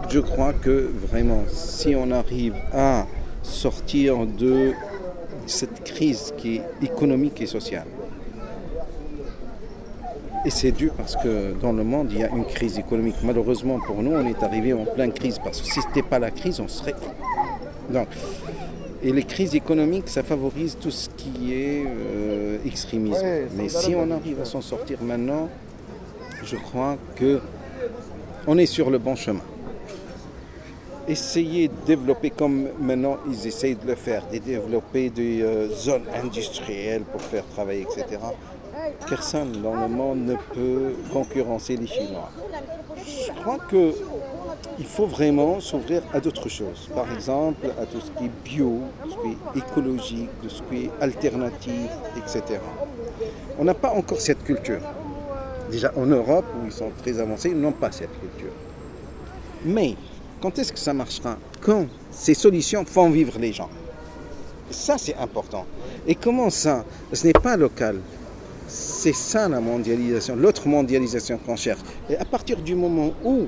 [0.09, 3.07] je crois que vraiment, si on arrive à
[3.41, 4.71] sortir de
[5.51, 7.87] cette crise qui est économique et sociale,
[10.43, 13.17] et c'est dû parce que dans le monde, il y a une crise économique.
[13.23, 16.17] Malheureusement pour nous, on est arrivé en pleine crise parce que si ce n'était pas
[16.17, 16.95] la crise, on serait.
[17.91, 18.07] Donc,
[19.03, 23.23] et les crises économiques, ça favorise tout ce qui est euh, extrémisme.
[23.23, 25.49] Ouais, Mais si on arrive à s'en sortir maintenant,
[26.43, 27.39] je crois que
[28.47, 29.41] on est sur le bon chemin.
[31.11, 36.05] Essayer de développer comme maintenant ils essayent de le faire, de développer des euh, zones
[36.23, 38.17] industrielles pour faire travailler, etc.
[39.09, 42.31] Personne dans le monde ne peut concurrencer les Chinois.
[42.95, 43.93] Je crois que
[44.79, 46.89] il faut vraiment s'ouvrir à d'autres choses.
[46.95, 50.85] Par exemple, à tout ce qui est bio, ce qui est écologique, de ce qui
[50.85, 52.61] est alternatif, etc.
[53.59, 54.79] On n'a pas encore cette culture.
[55.69, 58.53] Déjà en Europe, où ils sont très avancés, ils n'ont pas cette culture.
[59.65, 59.95] Mais
[60.41, 61.37] quand est-ce que ça marchera?
[61.61, 63.69] Quand ces solutions font vivre les gens?
[64.71, 65.65] Ça, c'est important.
[66.07, 66.85] Et comment ça?
[67.13, 67.99] Ce n'est pas local.
[68.67, 71.81] C'est ça la mondialisation, l'autre mondialisation qu'on cherche.
[72.09, 73.47] Et à partir du moment où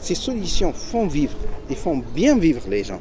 [0.00, 1.36] ces solutions font vivre
[1.68, 3.00] et font bien vivre les gens,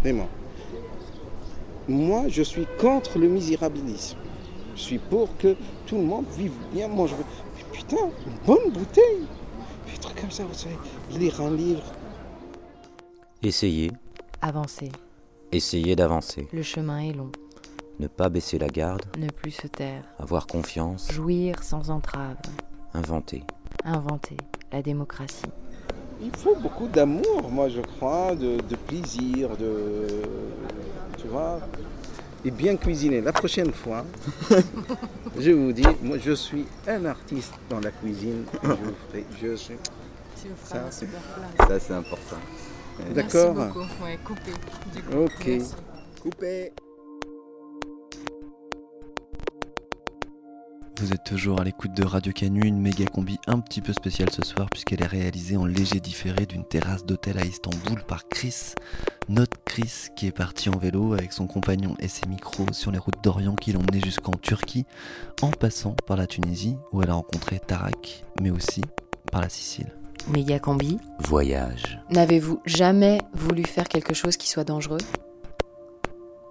[0.00, 0.28] vraiment,
[1.88, 4.16] moi je suis contre le misérabilisme.
[4.76, 6.86] Je suis pour que tout le monde vive bien.
[6.86, 7.24] Moi je veux.
[7.72, 9.26] Putain, une bonne bouteille
[10.00, 10.76] trucs comme ça, vous savez.
[11.18, 11.82] Lire un livre.
[13.42, 13.90] Essayez,
[14.42, 14.90] Avancer.
[15.52, 16.46] essayez d'avancer.
[16.52, 17.30] Le chemin est long.
[17.98, 20.04] Ne pas baisser la garde, Ne plus se taire.
[20.18, 22.36] avoir confiance, Jouir sans entrave.
[22.94, 23.42] inventer.
[23.84, 24.36] Inventer
[24.72, 25.46] la démocratie.
[26.22, 30.06] Il faut beaucoup d'amour, moi je crois, de, de plaisir, de.
[31.18, 31.60] Tu vois
[32.44, 33.20] Et bien cuisiner.
[33.20, 34.04] La prochaine fois,
[35.38, 38.44] je vous dis, moi je suis un artiste dans la cuisine.
[38.62, 39.24] Je vous ferai.
[39.42, 39.74] Je suis.
[40.64, 41.06] Ça, c'est
[41.58, 42.36] Ça, c'est important.
[43.14, 44.04] D'accord Merci beaucoup.
[44.04, 44.52] Ouais, coupé.
[44.94, 45.18] Du coup.
[45.24, 45.46] Ok.
[45.46, 45.74] Merci.
[46.22, 46.72] Coupé.
[51.00, 54.28] Vous êtes toujours à l'écoute de Radio Canu, une méga combi un petit peu spéciale
[54.30, 58.74] ce soir puisqu'elle est réalisée en léger différé d'une terrasse d'hôtel à Istanbul par Chris.
[59.30, 62.98] Notre Chris qui est parti en vélo avec son compagnon et ses micros sur les
[62.98, 64.84] routes d'Orient qui l'ont emmené jusqu'en Turquie
[65.40, 68.82] en passant par la Tunisie où elle a rencontré Tarak mais aussi
[69.32, 69.94] par la Sicile.
[70.28, 70.98] Méga combi.
[71.20, 71.98] Voyage.
[72.10, 75.00] N'avez-vous jamais voulu faire quelque chose qui soit dangereux?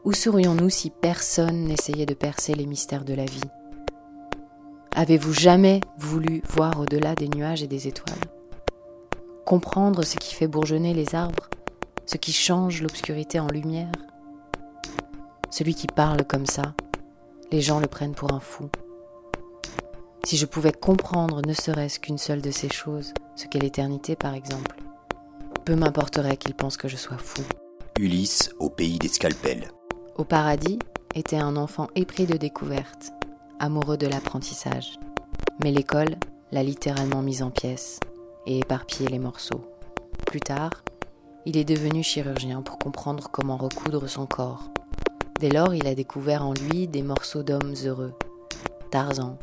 [0.05, 3.41] Où serions-nous si personne n'essayait de percer les mystères de la vie?
[4.95, 8.19] Avez-vous jamais voulu voir au-delà des nuages et des étoiles?
[9.45, 11.49] Comprendre ce qui fait bourgeonner les arbres
[12.06, 13.91] Ce qui change l'obscurité en lumière?
[15.52, 16.73] Celui qui parle comme ça,
[17.52, 18.69] les gens le prennent pour un fou.
[20.23, 24.34] Si je pouvais comprendre ne serait-ce qu'une seule de ces choses, ce qu'est l'éternité par
[24.34, 24.75] exemple,
[25.65, 27.41] peu m'importerait qu'il pense que je sois fou.
[27.99, 29.69] Ulysse au pays des scalpels.
[30.17, 30.80] Au paradis
[31.15, 33.13] était un enfant épris de découvertes,
[33.60, 35.00] amoureux de l'apprentissage.
[35.62, 36.15] Mais l'école
[36.52, 38.00] l'a littéralement mise en pièces
[38.45, 39.65] et éparpillé les morceaux.
[40.26, 40.84] Plus tard,
[41.45, 44.69] il est devenu chirurgien pour comprendre comment recoudre son corps.
[45.39, 48.13] Dès lors, il a découvert en lui des morceaux d'hommes heureux.
[48.91, 49.38] Tarzan,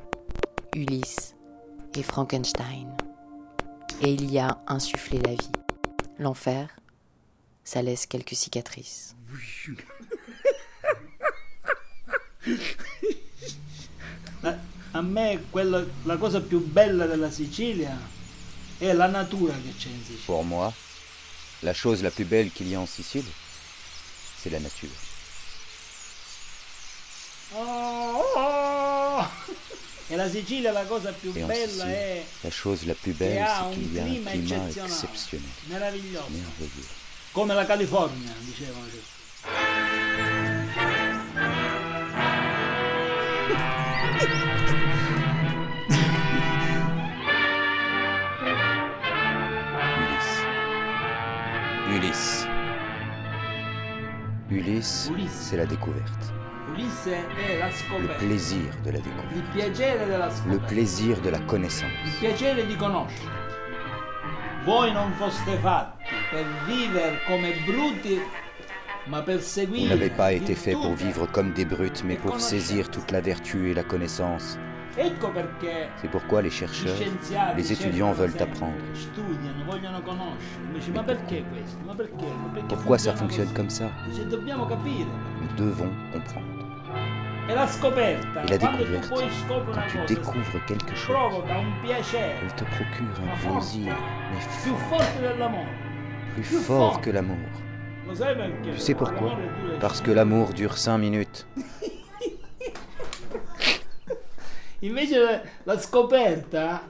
[0.74, 1.34] Ulysse
[1.96, 2.94] et Frankenstein.
[4.02, 5.52] Et il y a insufflé la vie.
[6.18, 6.68] L'enfer,
[7.64, 9.16] ça laisse quelques cicatrices.
[14.96, 17.98] A, me quello- la cosa più bella della Sicilia
[18.78, 20.24] è la natura che c'è in Sicilia.
[20.24, 20.72] Pour moi,
[21.60, 23.26] la chose la plus belle qu'il y a en Sicile,
[24.40, 24.92] c'est la nature.
[27.52, 29.28] Oh, oh!
[30.08, 33.44] E la Sicilia la cosa più Et bella Sicile, è la chose la plus belle,
[33.44, 36.86] c'est un qu'il y a un clima climat eccezionale, meraviglioso, merveilleux.
[37.32, 38.86] come la California, dicevano.
[54.56, 56.32] Ulysse, c'est la découverte.
[56.76, 60.42] Le plaisir de la découverte.
[60.50, 61.90] Le plaisir de la connaissance.
[69.84, 73.20] Vous n'avez pas été fait pour vivre comme des brutes, mais pour saisir toute la
[73.20, 74.58] vertu et la connaissance.
[76.00, 76.96] C'est pourquoi les chercheurs,
[77.56, 78.72] les étudiants veulent apprendre.
[82.68, 83.90] Pourquoi ça fonctionne comme ça?
[85.42, 86.46] Nous devons comprendre.
[87.48, 87.54] Et
[88.50, 89.08] la découverte,
[89.72, 91.16] quand tu découvres quelque chose,
[92.42, 93.94] elle te procure un plaisir,
[94.32, 94.40] mais
[95.20, 95.64] dell'amore.
[96.34, 97.36] plus fort que l'amour.
[98.72, 99.36] Tu sais pourquoi?
[99.80, 101.46] Parce que l'amour dure cinq minutes.
[104.75, 104.75] Invece la- la scoperta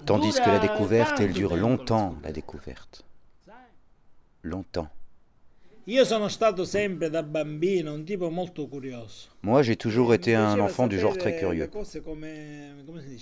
[0.05, 3.05] Tandis dura que la découverte, elle dure longtemps, la découverte.
[4.43, 4.89] Longtemps.
[5.89, 9.29] Io sono stato sempre da bambino un tipo molto curioso.
[9.43, 11.71] Moi, j'ai toujours été un enfant du genre très curieux.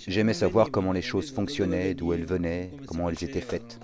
[0.07, 3.79] J'aimais savoir comment les choses fonctionnaient, d'où elles venaient, comment elles étaient faites.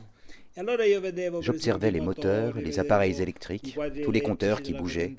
[0.58, 5.16] E J'observais les moteurs, les appareils électriques, tous les compteurs qui bougeaient.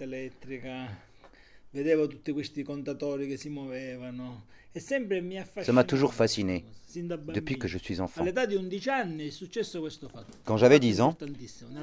[4.77, 8.23] Ça m'a toujours fasciné, depuis que je suis enfant.
[8.23, 10.39] All'età di 11 anni è successo questo fatto.
[10.45, 11.17] Quand j'avais 10 ans,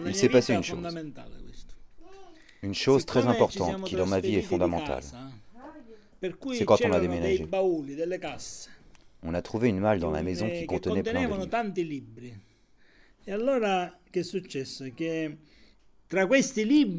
[0.06, 0.80] il s'est passé une chose.
[2.62, 5.04] Une chose très importante qui dans ma vie est fondamentale.
[6.39, 7.47] cui C'est quand on a déménagé.
[9.21, 11.49] On a trouvé une malle dans la maison eh, qui che contenait plein de livres.
[11.49, 12.34] tanti libri.
[13.25, 13.99] E allora
[16.10, 16.98] Parmi ces livres,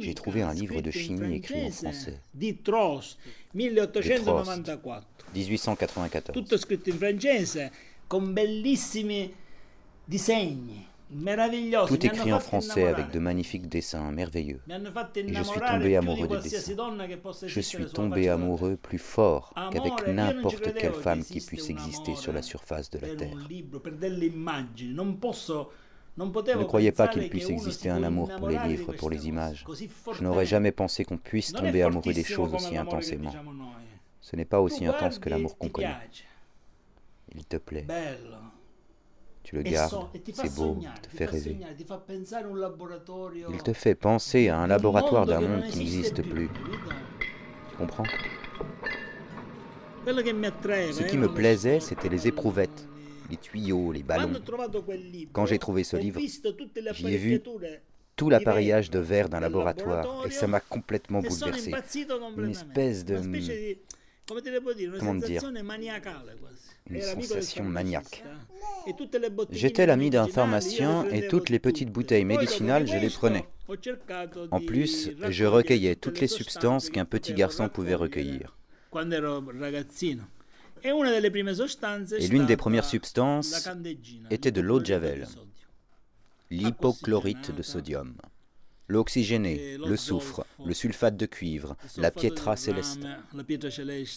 [0.00, 2.20] j'ai trouvé un livre de chimie écrit en français.
[2.34, 3.18] di Trost
[3.54, 6.32] 1894 1894.
[6.34, 7.72] tutto scritto in francese
[8.06, 9.32] con bellissimi
[10.04, 14.60] disegni meravigliosi Tout écrit en français avec de magnifiques dessins merveilleux.
[14.68, 16.76] Et je suis tombé amoureux de qualsiasi dessin.
[16.76, 21.70] donna che possa Je suis tombé amoureux plus fort qu'avec n'importe quelle femme qui puisse
[21.70, 23.38] exister sur la surface de la Terre.
[26.18, 29.64] Je ne croyais pas qu'il puisse exister un amour pour les livres, pour les images.
[30.12, 33.32] Je n'aurais jamais pensé qu'on puisse tomber amoureux des choses aussi intensément.
[33.32, 33.68] noi.
[34.20, 35.96] Ce n'est pas aussi intense que l'amour qu'on connaît.
[37.34, 38.36] Il te plaît, bello.
[39.42, 41.56] tu le gardes, c'est beau, il te fait fa rêver.
[43.50, 46.48] Il te fait penser à un laboratoire d'un monde qui n'existe plus.
[47.70, 48.04] Tu comprends?
[50.06, 52.88] Ce qui erano me plaisait, c'était les éprouvettes,
[53.30, 54.32] les tuyaux, les ballons.
[55.32, 56.20] Quand j'ai trouvé ce livre,
[56.92, 57.40] j'y ai vu
[58.16, 61.72] tout l'appareillage de verre d'un laboratoire et ça m'a complètement bouleversé.
[62.36, 63.16] Une espèce de...
[63.16, 63.78] Una
[64.98, 65.42] Comment dire?
[66.90, 68.24] Une sensation maniaque.
[68.86, 73.10] farmacista e J'étais l'ami d'un pharmacien et toutes les petites bouteilles médicinales, di je les
[73.10, 73.46] prenais.
[74.50, 78.56] En plus, je recueillais toutes le les substances qu'un petit garçon pouvait recueillir.
[80.84, 83.68] Et l'une des premières substances
[84.30, 85.26] était de l'eau de Javel,
[86.50, 88.14] l'hypochlorite de sodium,
[88.88, 93.00] l'oxygéné, le soufre, le sulfate de cuivre, la pietra céleste.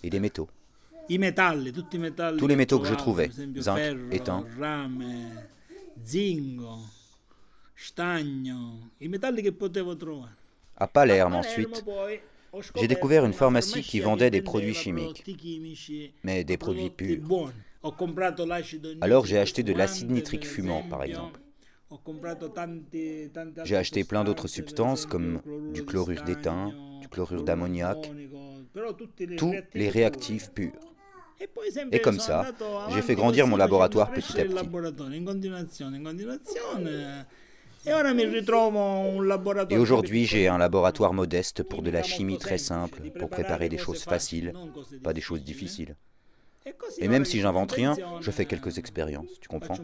[0.03, 0.49] et des métaux.
[2.37, 3.79] Tous les métaux que je trouvais, zinc,
[4.11, 4.45] étain.
[10.77, 11.83] À Palerme ensuite,
[12.75, 15.23] j'ai découvert une pharmacie qui vendait des produits chimiques,
[16.23, 17.51] mais des produits purs.
[19.01, 21.39] Alors j'ai acheté de l'acide nitrique fumant, par exemple.
[23.65, 25.41] J'ai acheté plein d'autres substances comme
[25.73, 28.11] du chlorure d'étain, du chlorure d'ammoniac,
[29.37, 30.71] tous les réactifs purs.
[31.91, 32.51] Et comme ça,
[32.89, 34.69] j'ai fait grandir mon laboratoire petit à petit.
[39.69, 43.77] Et aujourd'hui, j'ai un laboratoire modeste pour de la chimie très simple, pour préparer des
[43.77, 44.53] choses faciles,
[45.03, 45.95] pas des choses difficiles.
[46.99, 49.77] Et même si j'invente rien, je fais quelques expériences, tu comprends?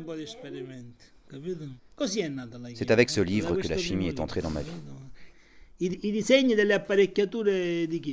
[2.75, 4.71] C'est avec ce livre que la chimie est entrée dans ma vie.
[5.79, 5.85] Ce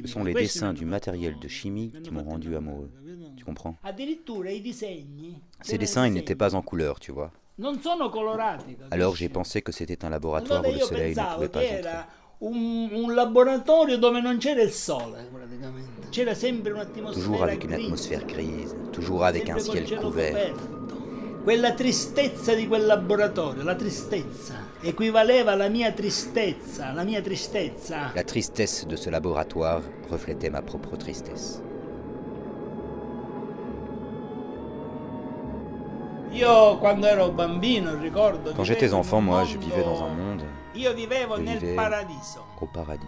[0.07, 2.91] sont les dessins du matériel de chimie qui m'ont rendu amoureux.
[3.37, 3.77] Tu comprends?
[5.63, 7.33] Ces dessins, ils n'étaient pas en couleur, tu vois.
[8.91, 11.83] Alors j'ai pensé que c'était un laboratoire où le soleil ne pouvait pas entrer.
[17.13, 20.55] Toujours avec une atmosphère grise, toujours avec un ciel couvert.
[21.45, 28.13] Quella tristezza di quel laboratorio, la tristezza, equivaleva alla mia tristezza, la mia tristezza.
[28.15, 31.61] La tristesse de ce laboratoire reflétait ma propre tristesse.
[38.57, 40.43] Quand j'étais enfant, moi, je vivais dans un monde.
[40.75, 41.27] Je vivais
[42.61, 43.07] au paradis.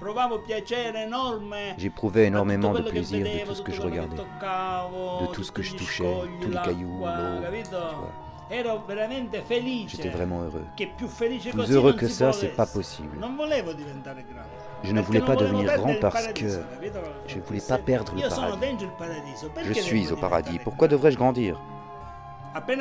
[1.78, 5.74] J'éprouvais énormément de plaisir de tout ce que je regardais, de tout ce que je
[5.74, 7.42] touchais, tous les cailloux, l'eau.
[9.88, 10.64] J'étais vraiment heureux.
[11.52, 13.18] Plus heureux que ça, c'est pas possible.
[14.84, 16.46] Je ne voulais pas devenir grand parce que
[17.26, 18.54] je voulais pas perdre le paradis.
[19.64, 20.60] Je suis au paradis.
[20.60, 21.60] Pourquoi devrais-je grandir?
[22.56, 22.80] À peine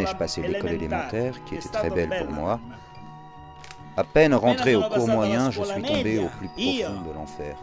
[0.00, 2.58] ai-je passé l'école élémentaire, qui était très belle pour moi,
[3.94, 7.56] à peine rentré au cours moyen, je suis tombé au plus profond de l'enfer.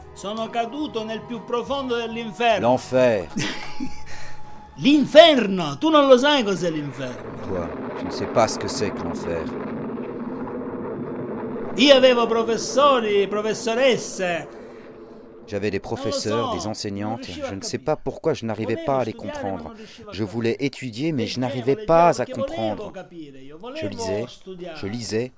[2.61, 3.25] L'enfer
[4.79, 5.75] L'inferno!
[5.79, 7.15] Tu non lo sai cos'è l'inferno.
[7.47, 7.67] Toi,
[7.97, 9.43] tu ne sais pas ce que c'est que l'enfer.
[11.77, 14.47] Io avevo professori, professoresse.
[15.47, 19.13] J'avais des professeurs, des enseignantes, je ne sais pas pourquoi je n'arrivais pas à les
[19.13, 19.73] comprendre.
[20.11, 22.93] Je voulais étudier, mais je n'arrivais pas à comprendre.
[23.75, 24.25] Je lisais,
[24.75, 25.31] je lisais,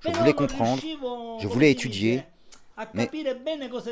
[0.00, 0.82] je voulais comprendre,
[1.40, 2.24] je voulais étudier,
[2.94, 3.10] mais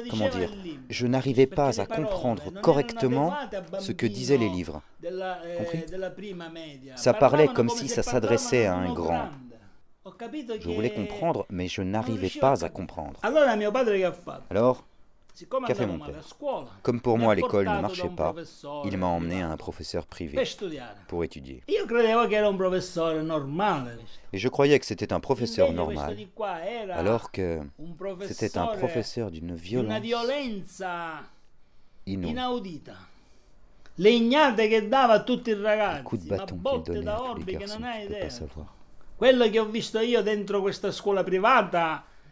[0.09, 0.51] comment dire,
[0.89, 3.35] je n'arrivais pas à comprendre correctement
[3.79, 4.83] ce que disaient les livres.
[5.59, 5.85] Compris?
[6.97, 9.29] Ça parlait comme si ça s'adressait à un grand.
[10.61, 13.21] Je voulais comprendre, mais je n'arrivais pas à comprendre.
[14.51, 14.85] Alors,
[15.35, 18.09] Siccome qu'a fait andavo mon male a père scuola, Comme pour moi l'école ne marchait
[18.09, 18.35] pas,
[18.85, 20.43] il m'a emmené à un professeur privé
[21.09, 21.63] pour étudier.
[24.33, 26.17] Et je croyais que c'était un professeur normal,
[26.93, 27.61] alors que
[28.29, 30.03] c'était un professeur d'une violence
[32.07, 32.31] inouïe.
[32.31, 32.95] inaudita.
[33.97, 35.57] Legnate che dava a tutti i
[36.05, 38.75] Coup de bâton qu'il donnait à tous les garçons, tu peux pas savoir.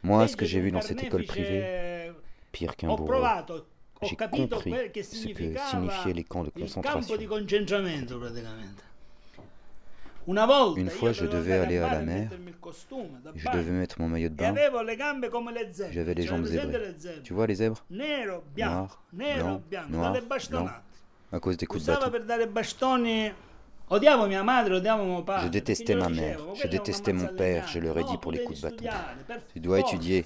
[0.02, 1.87] Moi, ce que j'ai vu dans cette école privée,
[2.58, 3.54] pire qu'un ho bourreau, provato,
[4.00, 7.16] ho j'ai capito compris ce que signifiaient les camps de concentration.
[7.16, 8.82] di concentramento praticamente.
[10.26, 12.28] Una volta Une fois, je devais aller à la mer,
[13.34, 14.54] je devais mettre mon maillot de E bain,
[15.90, 16.96] j'avais les jambes zébrées.
[17.24, 17.82] Tu vois les zèbres?
[17.90, 20.12] Nero, bianco, Noir, nero, blanc, bianco, noir,
[20.50, 20.68] blanc,
[21.32, 22.10] à cause des coups de bâton.
[23.90, 28.60] Je détestais ma mère, je détestais mon père, je leur ai dit pour les coups
[28.60, 28.84] de bâton.
[29.52, 30.24] Tu dois étudier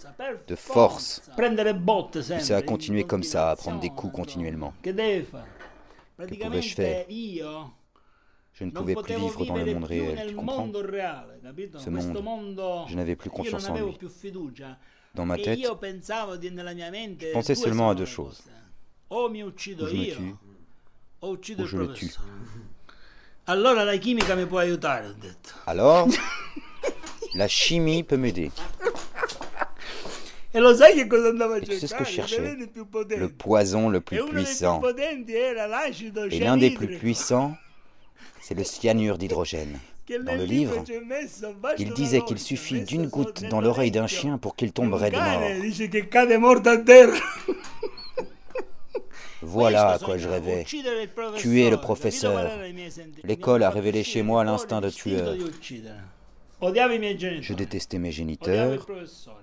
[0.48, 1.22] de force.
[1.38, 4.72] Et ça a in continué comme ça, à prendre des coups continuellement.
[4.82, 5.46] Fare?
[6.16, 7.06] pouvais-je faire
[8.52, 10.68] Je ne pouvais plus vivre dans le monde réel, tu comprends?
[11.78, 13.98] Ce monde, je n'avais plus confiance en lui.
[15.14, 18.42] Dans ma e tête, je pensais seulement à deux choses.
[19.10, 19.76] Ou je me tue,
[21.22, 22.10] ou je le tue.
[23.44, 25.50] Allora la chimica mi può aiutare, ho detto.
[25.64, 26.06] Alors,
[27.34, 28.50] la chimie peut m'aider.
[30.54, 32.26] E lo sai che cosa andavo a Et tu sais ce que je cercare?
[32.26, 32.40] I cherchais?
[32.40, 33.20] veleni più potenti.
[33.22, 34.80] Le poison le e plus uno dei più puissant.
[34.80, 36.98] potenti era l'acido Et l'un des plus cianidrico.
[37.00, 37.56] puissants,
[38.40, 39.80] c'est le cyanure d'hydrogène.
[40.04, 43.60] che Dans le livre, c'è messo, basta il disait qu'il suffit d'une sotto goutte dans
[43.62, 45.60] l'oreille d'un chien pour qu'il tomberait de mort.
[45.62, 47.16] dice che cade morto a terra.
[49.42, 50.64] Voilà à quoi je rêvais.
[51.36, 52.50] Tuer le professeur.
[53.24, 55.34] L'école a révélé chez moi l'instinct de tueur.
[56.62, 58.86] Je détestais mes géniteurs,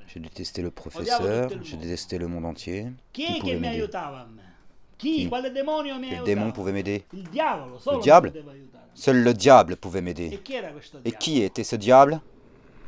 [0.07, 2.87] je détestais le professeur, je détestais le monde entier.
[3.11, 3.87] Qui pouvait m'aider?
[5.03, 5.29] mi
[6.09, 7.03] Quel démon pouvait m'aider?
[7.13, 8.33] Le diable?
[8.93, 10.39] Seul le diable pouvait E m'aider.
[10.43, 12.21] questo Et qui était ce diable?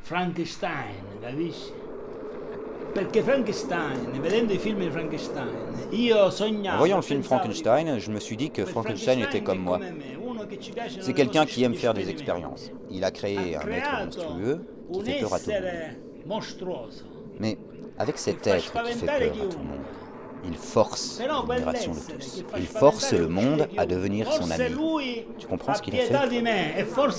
[0.04, 0.96] Frankenstein?
[2.94, 5.48] Perché Frankenstein, vedendo i film di Frankenstein,
[5.92, 6.76] io sognavo.
[6.76, 9.80] En voyant le film Frankenstein, je me suis dit que Frankenstein était comme moi.
[11.00, 12.72] C'est quelqu'un qui aime faire des expériences.
[12.90, 16.44] Il a créé un être monstrueux qui fait peur à tout le monde.
[17.40, 17.58] Mais
[17.98, 19.81] avec cet être qui fait peur à tout le monde,
[20.46, 22.44] il force Però l'admiration de tous.
[22.58, 24.70] Il force le monde à devenir son ami.
[24.70, 26.14] lui Tu comprends ce qu'il a fait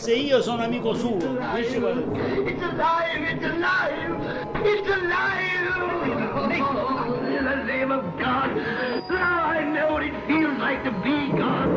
[0.08, 1.18] e io sono amico suo.
[9.54, 11.71] I know what it feels like to be God!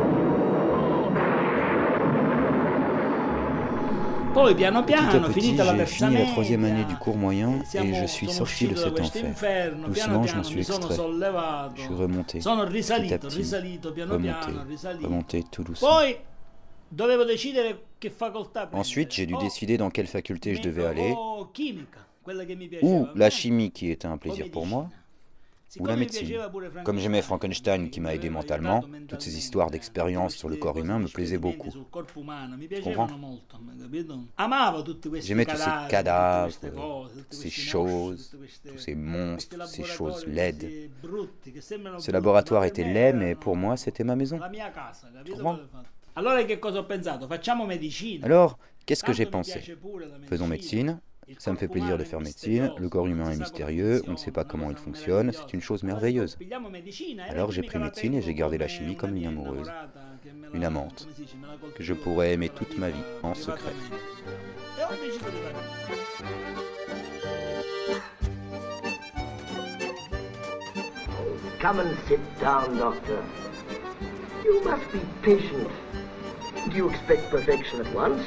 [4.82, 7.52] Petit à petit, j'ai fini la troisième année du cours moyen
[7.84, 9.24] et je suis sorti de cet enfer.
[9.88, 10.94] Doucement, je m'en suis extrait.
[11.74, 12.40] Je suis remonté.
[13.02, 13.42] Petit à petit,
[14.12, 14.52] remonté,
[15.06, 15.88] remonté tout doucement.
[18.78, 21.14] Ensuite, j'ai dû O- décider dans quelle faculté je devais aller,
[22.82, 24.88] ou la chimie qui était un plaisir pour moi,
[25.78, 26.38] ou la médecine.
[26.84, 30.98] Comme j'aimais Frankenstein qui m'a aidé mentalement, toutes ces histoires d'expérience sur le corps humain
[30.98, 31.72] me plaisaient beaucoup.
[32.58, 33.08] mi comprends?
[35.20, 38.36] J'aimais tous ces cadavres, cose, tutti ces choses,
[38.68, 40.90] tous ces monstres, ces choses laides.
[41.98, 44.38] Ce laboratoire était laid, mais pour moi, c'était ma maison.
[44.38, 45.34] capito?
[45.34, 45.58] comprends?
[48.22, 49.76] Alors, qu'est-ce que j'ai pensé?
[50.28, 51.00] Faisons médecine.
[51.38, 52.70] Ça me fait plaisir de faire médecine.
[52.78, 55.82] Le corps humain est mystérieux, on ne sait pas comment il fonctionne, c'est une chose
[55.82, 56.36] merveilleuse.
[56.40, 59.88] E Alors j'ai pris médecine et j'ai gardé la chimie comme une amoureuse, la-
[60.54, 61.08] une amante,
[61.74, 63.72] que je pourrais aimer toute ma vie en secret.
[71.60, 73.24] Come and sit down, Doctor.
[74.44, 75.70] You must be patient.
[76.70, 78.22] Do you expect perfection at once?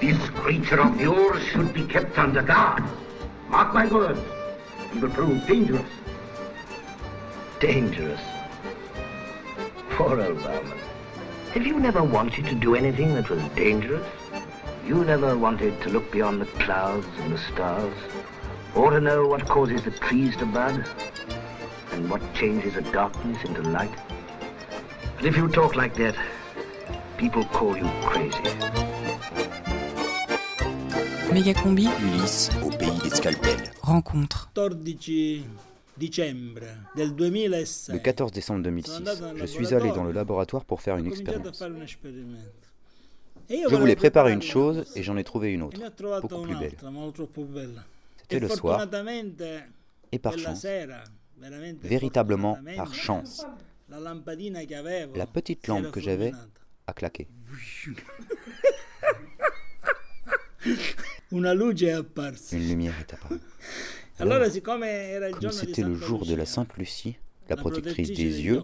[0.00, 2.84] This creature of yours should be kept under guard.
[3.48, 4.20] Mark my words.
[4.92, 5.90] He will prove dangerous.
[7.60, 8.20] Dangerous?
[9.90, 10.78] Poor old Bowman.
[11.54, 14.06] Have you never wanted to do anything that was dangerous?
[14.86, 17.96] You never wanted to look beyond the clouds and the stars?
[18.74, 20.86] Or to know what causes the trees to bud?
[21.92, 23.98] And what changes the darkness into light?
[25.16, 26.14] But if you talk like that,
[27.16, 29.05] people call you crazy.
[31.32, 33.70] Mégacombi, Ulysse au pays des scalpels.
[33.82, 34.50] rencontre.
[34.54, 34.76] 14
[35.96, 36.60] dicembre
[36.96, 37.90] del 2006.
[37.92, 39.02] Le 14 décembre 2006,
[39.34, 41.62] je suis allé dans le laboratoire pour faire une expérience.
[43.48, 46.42] E Je voulais préparer une chose et j'en ai trouvé une e autre, trovato beaucoup
[46.42, 46.76] plus belle.
[48.18, 48.86] C'était e le soir,
[50.12, 50.66] et par chance,
[51.82, 53.46] véritablement par chance,
[53.88, 56.32] la petite lampe que j'avais
[56.86, 57.28] a claqué.
[61.30, 62.56] Una luce è apparsa.
[62.56, 63.40] Une lumière est apparue.
[64.18, 64.84] Il Comme
[65.50, 67.16] c'était le jour de la Sainte Lucie,
[67.50, 68.62] la protectrice des yeux,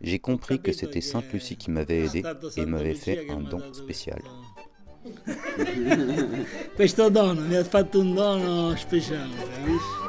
[0.00, 2.24] j'ai compris que c'était Sainte Lucie qui m'avait aidé
[2.56, 4.20] et m'avait fait un don spécial.
[6.74, 10.04] questo dono mi ha fatto un dono speciale, capisci?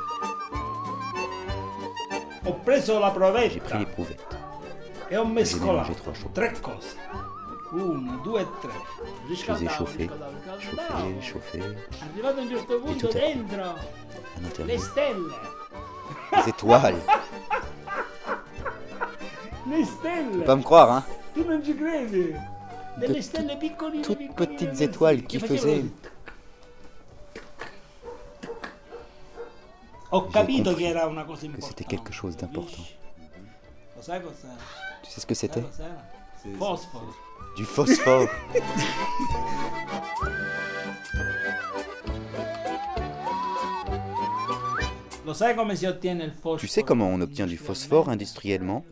[2.46, 4.38] Ho preso la J'ai pris provetta l'éprouvette.
[5.10, 6.32] e ho mescolato trois choses.
[6.34, 6.96] tre cose.
[7.74, 8.72] Uno, due tre.
[9.28, 11.62] Je les ai chauffés, chauffés, chauffés.
[12.02, 13.76] Arrivato a un certo punto tout à- dentro À
[14.40, 15.24] le l'intérieur, stelle.
[16.34, 16.96] les étoiles.
[19.70, 20.32] Le stelle.
[20.32, 21.04] Faut pas me croire, hein.
[21.34, 22.34] Tu non ci credi?
[23.00, 25.84] Delle De stelle piccoline, toutes piccoline petites étoiles qui faisaient-.
[30.12, 31.68] Ho capito che era una cosa Que importante.
[31.68, 32.82] c'était quelque chose d'important.
[33.98, 34.54] Lo sai cos'era?
[35.04, 35.64] Tu sais ce que c'était?
[36.58, 37.14] Fosforo.
[37.58, 38.30] Du phosphore.
[46.58, 48.86] Tu sais comment on obtient du phosphore industriellement?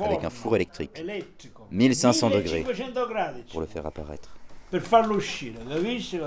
[0.00, 0.98] Avec un four électrique.
[0.98, 1.66] elettrico.
[1.70, 4.30] 1500 degrés 1500 gradi pour le faire apparaître.
[4.70, 6.20] per farlo uscire, capisci?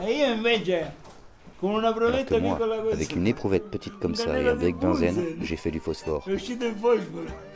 [0.00, 0.92] E io invece
[1.58, 4.46] con una Alors provetta que moi, piccola così avec une éprouvette petite comme ça et
[4.48, 6.22] avec benzène, j'ai fait du phosphore.
[6.26, 7.51] è uscito il fosforo.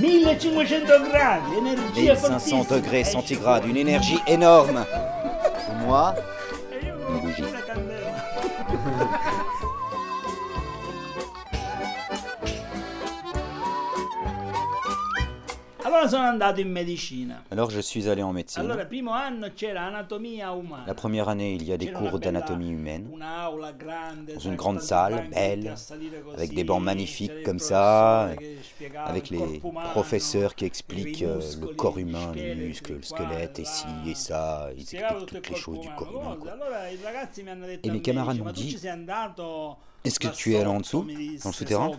[0.00, 2.64] 1500 gradi, energia 1500 fortissima.
[2.64, 4.84] degrés centigrades, une énergie énorme.
[5.66, 6.14] Pour moi,
[7.08, 7.44] une bougie.
[15.86, 17.44] Allora sono andato in medicina.
[17.50, 18.64] Alors je suis allé en médecine.
[18.64, 20.84] Allora, primo anno c'era anatomia umana.
[20.86, 23.10] La première année, il y a des cours d'anatomie humaine.
[23.76, 25.74] grande, Dans une grande salle, belle,
[26.32, 28.30] avec des bancs magnifiques comme ça,
[29.04, 29.60] avec les
[29.92, 34.70] professeurs qui expliquent euh, le corps humain, les muscles, le squelette, et ci et ça,
[34.74, 36.36] ils expliquent toutes les choses du corps humain.
[36.40, 36.52] quoi.
[37.82, 38.78] Et mes camarades m'ont dit,
[40.02, 41.06] est-ce que tu es allé en dessous,
[41.42, 41.90] dans le souterrain?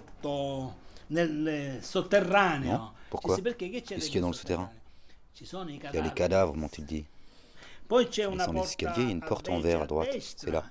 [1.12, 4.70] Non Pourquoi Qu'est-ce qu'il y a dans le souterrain
[5.40, 7.06] Il y a les cadavres, m'ont-ils dit.
[7.90, 10.64] Il y a une porte en verre à droite, c'est là.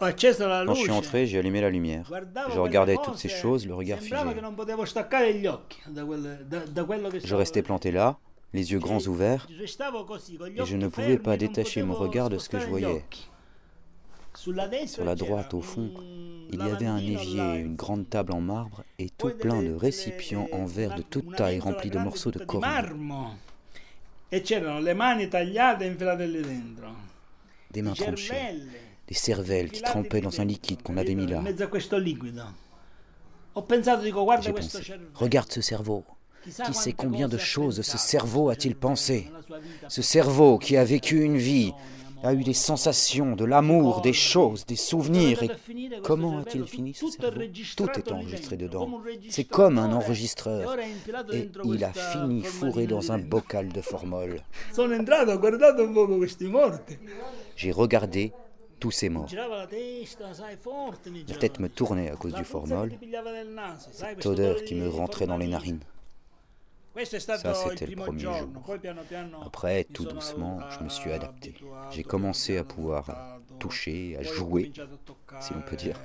[0.00, 2.10] Quand je suis entré, j'ai allumé la lumière.
[2.52, 4.16] Je regardais toutes ces cose, choses, le regard figé.
[7.24, 8.18] Je restais planté là,
[8.52, 12.58] les yeux grands ouverts, et je ne pouvais pas détacher mon regard de ce que
[12.58, 13.04] je voyais.
[14.38, 16.02] Sur la droite, au fond, un
[16.52, 20.46] il y avait un évier, une grande table en marbre et tout plein de récipients
[20.52, 22.60] en verre de toute taille remplis de morceaux de e e dentro.
[27.72, 28.60] Des mains tranchées,
[29.08, 31.42] des cervelles qui trempaient dans un liquide qu'on avait mis là.
[34.40, 36.04] J'ai pensé, regarde ce cerveau.
[36.64, 39.28] Qui sait combien de choses ce cerveau a-t-il pensé?
[39.88, 41.72] Ce cerveau qui a vécu une vie,
[42.22, 45.42] a eu des sensations, de l'amour, des choses, des souvenirs.
[45.42, 45.50] Et
[46.02, 47.40] comment a-t-il fini ce cerveau?
[47.76, 49.00] Tout est enregistré dedans.
[49.28, 50.76] C'est comme un enregistreur.
[51.32, 54.40] Et il a fini fourré dans un bocal de formol.
[57.56, 58.32] J'ai regardé
[58.80, 59.28] tous ces morts.
[61.28, 62.92] La tête me tournait à cause du formol,
[63.90, 65.80] cette odeur qui me rentrait dans les narines.
[67.04, 68.48] Ça, c'était le premier jour.
[69.44, 71.54] Après, tout doucement, je me suis adapté.
[71.90, 74.70] J'ai commencé à pouvoir toucher, à jouer,
[75.40, 76.00] si l'on peut dire.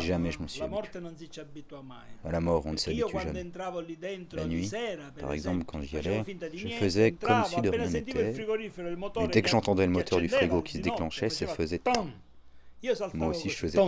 [0.00, 1.00] Jamais je me suis habitué.
[2.24, 3.44] À la mort, on ne s'habitue jamais.
[4.32, 4.70] La nuit,
[5.20, 6.24] par exemple, quand j'y allais,
[6.54, 8.34] je faisais comme si de rien n'était.
[9.20, 11.80] Mais dès que j'entendais le moteur du frigo qui se déclenchait, ça faisait
[13.14, 13.78] Moi aussi, je faisais.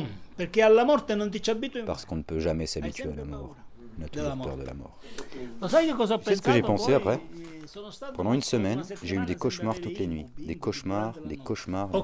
[1.86, 3.56] Parce qu'on ne peut jamais s'habituer à la mort.
[4.00, 4.56] On a de la toujours peur mort.
[4.56, 4.74] de la
[6.24, 7.20] sais ce que j'ai pensé après
[8.14, 10.26] Pendant une semaine, j'ai eu des cauchemars toutes les nuits.
[10.38, 11.90] Des cauchemars, des cauchemars.
[11.94, 12.02] Et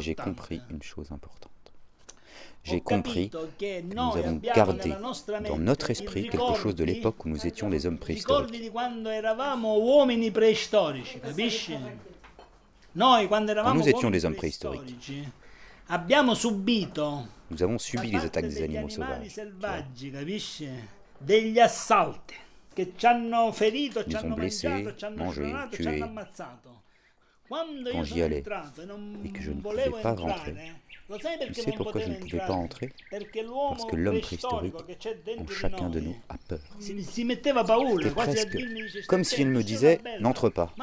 [0.00, 0.24] j'ai importante.
[0.24, 1.52] compris une chose importante.
[2.62, 4.92] J'ai Ho compris que nous avons gardé
[5.48, 8.72] dans notre esprit quelque chose de l'époque où nous étions des hommes préhistoriques.
[13.74, 14.96] nous étions des hommes préhistoriques.
[15.86, 19.32] Abbiamo subito Nous avons subi les attaques des animaux animali sauvages.
[19.32, 20.68] selvaggi, capisci?
[21.18, 22.34] Degli assalti
[22.74, 25.86] che ci hanno ferito, ci Ils hanno mangiato, ci hanno mangé, tué.
[25.88, 26.82] hanno ammazzato.
[27.46, 30.00] Quando Quand io j'y sono allais entrato e non et que je ne pouvais volevo
[30.00, 32.92] pas entrare, rentrer, sai tu sais pourquoi je ne pouvais pas entrer?
[33.10, 34.74] Parce que l'homme préhistorique,
[35.38, 36.58] en chacun de nous, a peur.
[36.80, 37.52] C'était
[38.10, 38.58] presque
[39.06, 40.74] comme "Stai si il me disait N'entre pas.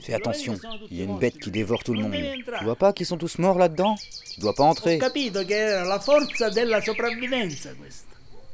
[0.00, 0.54] Fais attention,
[0.90, 2.14] il y a une morti?" bête qui dévore tout le monde.
[2.58, 3.96] Tu vois pas qu'ils sont tous morts là-dedans?
[4.32, 5.00] Tu dois pas entrer.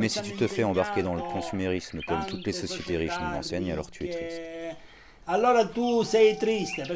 [0.00, 3.30] Mais si tu te fais embarquer dans le consumérisme comme toutes les sociétés riches nous
[3.32, 4.40] l'enseignent, alors tu es triste.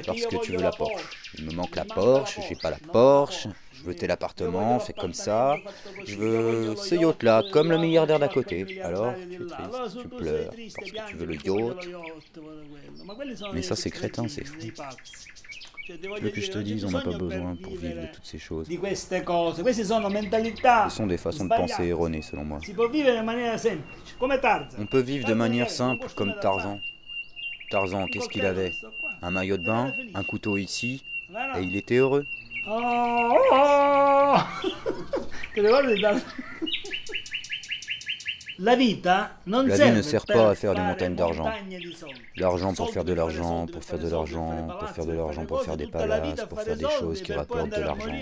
[0.07, 1.05] Parce que tu veux la la Porsche.
[1.39, 3.49] Il me manque la Porsche, j'ai pas la Porsche,
[3.79, 5.57] je veux tel appartement, fait comme ça,
[6.05, 8.81] je veux ce yacht-là, comme le milliardaire d'à côté.
[8.83, 11.89] Alors tu es triste, tu pleures, parce que tu veux le yacht.
[13.55, 14.59] Mais ça c'est crétin, c'est fou.
[15.87, 18.39] Tu veux que je te dise, on n'a pas besoin pour vivre de toutes ces
[18.39, 18.67] choses.
[18.69, 18.75] Ce
[20.97, 22.59] sont des façons de penser erronées selon moi.
[24.79, 26.79] On peut vivre de manière simple comme Tarzan.
[27.71, 28.73] Tarzan, qu'est-ce qu'il avait.
[29.23, 31.03] Un maillot de bain, un couteau ici,
[31.57, 32.27] et il était heureux.
[32.71, 34.37] Oh, oh!
[35.55, 36.21] Tarzan?
[38.61, 41.51] La vita non La vie serve ne sert pas à faire des montagnes d'argent.
[42.37, 45.77] L'argent pour faire de l'argent, pour faire de l'argent, pour faire de l'argent, pour faire
[45.77, 48.13] des palaces, pour faire des choses qui rapportent de l'argent.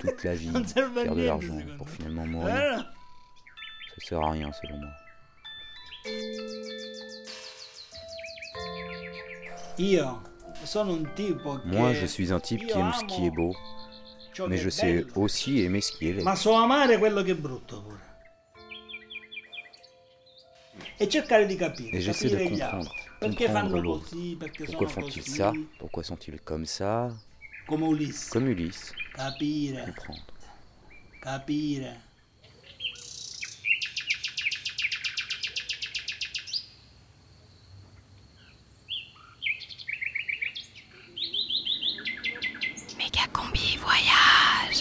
[0.00, 1.92] Toute la vie, faire de l'argent pour me.
[1.92, 2.84] finalement mourir.
[3.98, 4.90] Ça sert à rien selon moi.
[9.78, 10.20] Io
[11.64, 13.54] Moi, je suis un type qui aime ce qui est beau,
[14.48, 16.24] mais je sais aussi aimer ce qui est laid.
[21.00, 21.06] E
[21.92, 22.36] Et j'essaie de
[22.70, 22.94] comprendre,
[23.36, 24.06] comprendre l'autre.
[24.66, 25.52] Pourquoi font-ils ça?
[25.78, 27.10] Pourquoi sont-ils comme ça?
[28.30, 28.92] Comme Ulysse.
[29.86, 30.22] Comprendre.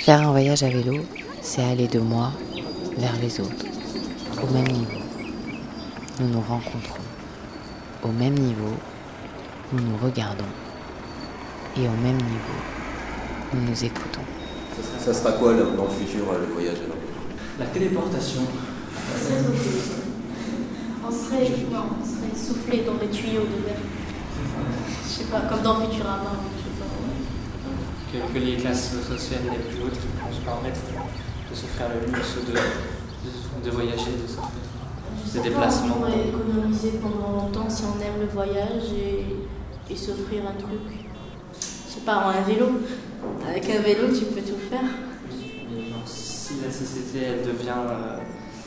[0.03, 0.95] Faire un voyage à vélo,
[1.41, 2.33] c'est aller de moi
[2.97, 3.65] vers les autres,
[4.35, 4.99] au même niveau.
[6.19, 6.99] Nous nous rencontrons.
[8.03, 8.73] Au même niveau,
[9.71, 10.43] nous nous regardons.
[11.77, 12.59] Et au même niveau,
[13.53, 14.19] nous nous écoutons.
[14.99, 16.79] Ça sera quoi là, dans le futur, le voyage
[17.57, 18.41] La téléportation.
[21.07, 23.77] On serait, non, on serait soufflé dans les tuyaux de verre.
[25.05, 26.31] Je sais pas, comme dans Futurama.
[28.13, 30.81] Que, que les classes sociales les plus hautes qui se permettre
[31.49, 34.27] de se faire le luxe de, de, de voyager, de
[35.25, 35.95] Je des déplacements.
[35.97, 41.07] On pourrait économiser pendant longtemps si on aime le voyage et, et s'offrir un truc.
[41.59, 42.67] Je sais pas, un vélo.
[43.49, 44.81] Avec un vélo, tu peux tout faire.
[44.83, 48.17] Genre, si la société elle devient euh,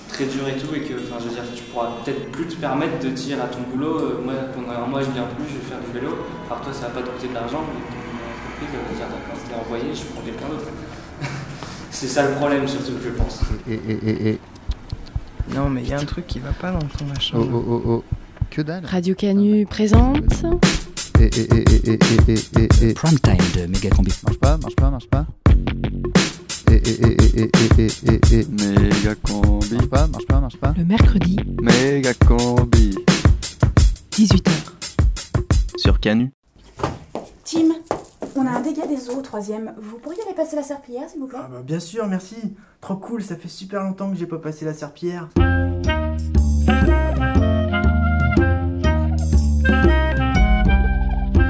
[0.09, 2.57] très dure et tout, et que enfin, je veux dire, tu pourras peut-être plus te
[2.57, 5.59] permettre de dire à ton boulot, euh, moi pendant un mois je viens plus, je
[5.59, 6.16] vais faire du vélo.
[6.51, 7.95] Alors toi ça va pas te coûter de l'argent, mais
[8.79, 10.68] que dire d'accord, je l'ai envoyé, je prends quelqu'un d'autre.
[11.91, 13.41] c'est ça le problème, surtout que je pense.
[13.68, 14.41] Et, et, et,
[15.55, 17.39] non, mais il y a un truc qui va pas dans ton machin.
[17.39, 18.05] Oh, oh, oh, oh.
[18.51, 18.85] que dalle.
[18.85, 20.45] Radio Canu présente.
[21.20, 24.12] Et, et, Prime time de Megacombi.
[24.24, 25.27] Marche pas, marche pas, marche pas.
[26.70, 26.83] Et,
[28.51, 29.74] Megacombi.
[29.74, 30.74] Marche pas, marche pas, marche pas.
[30.77, 31.37] Le mercredi.
[31.62, 32.95] Megacombi.
[34.12, 34.51] 18h.
[35.77, 36.33] Sur Canu.
[37.45, 37.68] Tim,
[38.39, 39.74] on a un dégât des eaux au troisième.
[39.78, 41.39] Vous pourriez aller passer la serpillière, s'il vous plaît?
[41.41, 42.37] Ah bah bien sûr, merci.
[42.80, 45.28] Trop cool, ça fait super longtemps que j'ai pas passé la serpillière.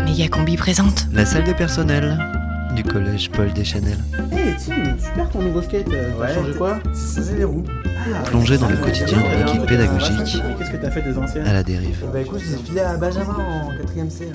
[0.05, 1.07] Méga Combi présente.
[1.12, 2.36] La salle de personnel
[2.77, 3.97] du collège Paul Deschanel.
[4.33, 5.89] Hey Tim, super ton nouveau skate.
[5.93, 7.64] euh, T'as changé quoi J'ai changé les roues.
[8.27, 10.16] Plongé dans le quotidien d'une équipe pédagogique
[10.59, 12.05] Qu'est-ce que t'as fait des anciennes à la dérive.
[12.12, 14.29] Bah écoute, je les ai filés à Benjamin en 4ème C.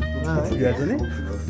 [0.51, 0.97] Tu lui as donné?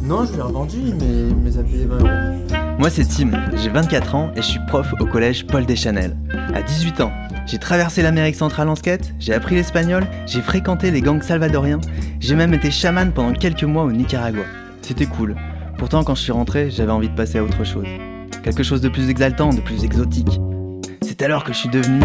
[0.04, 2.78] Non, je lui ai revendu, mais mais ça payé 20 euros.
[2.78, 6.16] Moi c'est Tim, j'ai 24 ans et je suis prof au collège Paul Deschanel.
[6.54, 7.12] À 18 ans,
[7.48, 11.80] j'ai traversé l'Amérique centrale en skate, j'ai appris l'espagnol, j'ai fréquenté les gangs salvadoriens,
[12.20, 14.44] j'ai même été chaman pendant quelques mois au Nicaragua.
[14.82, 15.36] C'était cool.
[15.82, 17.88] Pourtant quand je suis rentré, j'avais envie de passer à autre chose.
[18.44, 20.40] Quelque chose de plus exaltant, de plus exotique.
[21.02, 22.02] C'est alors que je suis devenu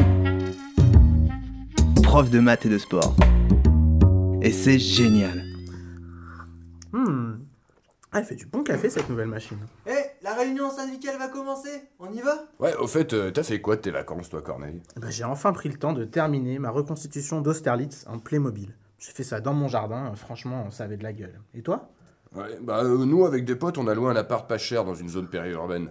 [2.02, 3.14] prof de maths et de sport.
[4.40, 5.44] Et c'est génial.
[6.90, 7.34] Hmm.
[8.12, 9.58] Ah, elle fait du bon café cette nouvelle machine.
[9.86, 11.82] Eh, la réunion syndicale va commencer.
[11.98, 12.46] On y va?
[12.58, 14.80] Ouais, au fait, euh, t'as fait quoi de tes vacances, toi, Corneille?
[14.98, 18.74] Ben, J'ai enfin pris le temps de terminer ma reconstitution d'Austerlitz en Playmobil.
[18.98, 21.38] J'ai fait ça dans mon jardin, franchement, ça avait de la gueule.
[21.52, 21.90] Et toi?
[22.37, 24.95] Ouais, bah euh, nous, avec des potes, on a loué un appart pas cher dans
[24.95, 25.89] une zone périurbaine.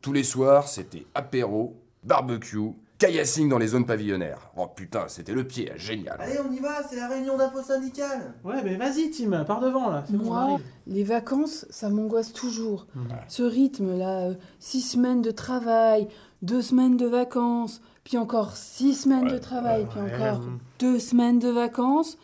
[0.00, 4.50] Tous les soirs, c'était apéro, barbecue, caillassing dans les zones pavillonnaires.
[4.56, 6.16] Oh putain, c'était le pied, génial.
[6.20, 8.34] Allez, on y va, c'est la réunion d'info syndicale.
[8.44, 10.04] Ouais, mais vas-y, Tim, pars devant là.
[10.06, 10.64] c'est bon, on Moi, arrive.
[10.86, 12.86] les vacances, ça m'angoisse toujours.
[12.94, 13.08] Mhm.
[13.28, 16.08] Ce rythme-là, euh, six semaines de travail,
[16.42, 20.40] deux semaines de vacances, puis encore six semaines de travail, puis encore
[20.78, 22.16] deux semaines de vacances.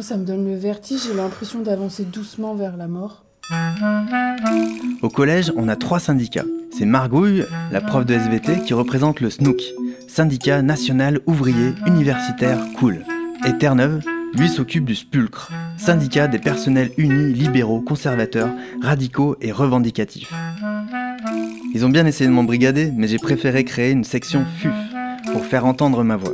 [0.00, 3.24] Ça me donne le vertige, j'ai l'impression d'avancer doucement vers la mort.
[5.02, 6.44] Au collège, on a trois syndicats.
[6.70, 9.60] C'est Margouille, la prof de SVT, qui représente le SNOOC,
[10.06, 13.04] syndicat national ouvrier universitaire cool.
[13.46, 14.00] Et Terre-Neuve,
[14.34, 20.32] lui s'occupe du SPULCRE, syndicat des personnels unis, libéraux, conservateurs, radicaux et revendicatifs.
[21.74, 24.72] Ils ont bien essayé de m'embrigader, mais j'ai préféré créer une section FUF
[25.32, 26.32] pour faire entendre ma voix.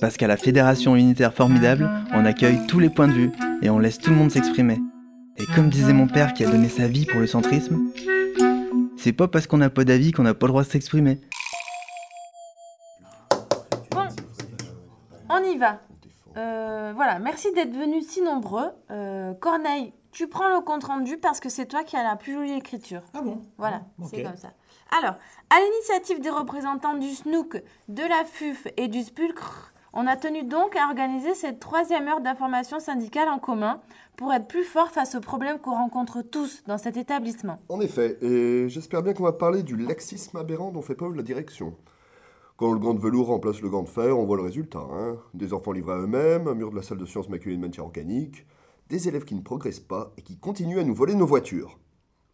[0.00, 3.32] Parce qu'à la Fédération unitaire formidable, on accueille tous les points de vue
[3.62, 4.78] et on laisse tout le monde s'exprimer.
[5.38, 7.78] Et comme disait mon père qui a donné sa vie pour le centrisme,
[8.98, 11.20] c'est pas parce qu'on n'a pas d'avis qu'on n'a pas le droit de s'exprimer.
[13.90, 14.06] Bon,
[15.30, 15.80] on y va.
[16.36, 18.68] Euh, voilà, merci d'être venus si nombreux.
[18.90, 22.34] Euh, Corneille, tu prends le compte rendu parce que c'est toi qui as la plus
[22.34, 23.02] jolie écriture.
[23.14, 23.40] Ah bon?
[23.56, 24.08] Voilà, Ok.
[24.10, 24.48] c'est comme ça.
[24.98, 25.14] Alors,
[25.50, 30.44] à l'initiative des représentants du SNOOC, de la FUF et du SPULCRE, on a tenu
[30.44, 33.80] donc à organiser cette troisième heure d'information syndicale en commun
[34.16, 37.58] pour être plus fort face aux problèmes qu'on rencontre tous dans cet établissement.
[37.70, 41.22] En effet, et j'espère bien qu'on va parler du laxisme aberrant dont fait preuve la
[41.22, 41.74] direction.
[42.58, 44.86] Quand le gant de velours remplace le gant de fer, on voit le résultat.
[44.92, 45.16] hein.
[45.32, 47.84] Des enfants livrés à eux-mêmes, un mur de la salle de sciences maculé de matière
[47.84, 48.46] organique,
[48.90, 51.78] des élèves qui ne progressent pas et qui continuent à nous voler nos voitures.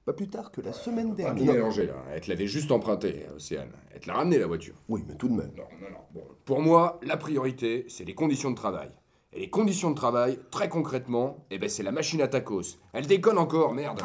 [0.04, 1.46] Pas plus tard que la semaine Ah, dernière.
[1.46, 1.94] tout mélangé, là.
[2.12, 3.70] Elle te l'avait juste emprunté, Océane.
[3.94, 4.74] Elle te l'a ramené, la voiture.
[4.88, 5.52] Oui, mais tout de même.
[5.56, 5.98] Non, non, non.
[6.12, 8.90] Bon, pour moi, la priorité, c'est les conditions de travail.
[9.32, 12.78] Et les conditions de travail, très concrètement, eh ben, c'est la machine à tacos.
[12.92, 14.02] Elle déconne encore, merde.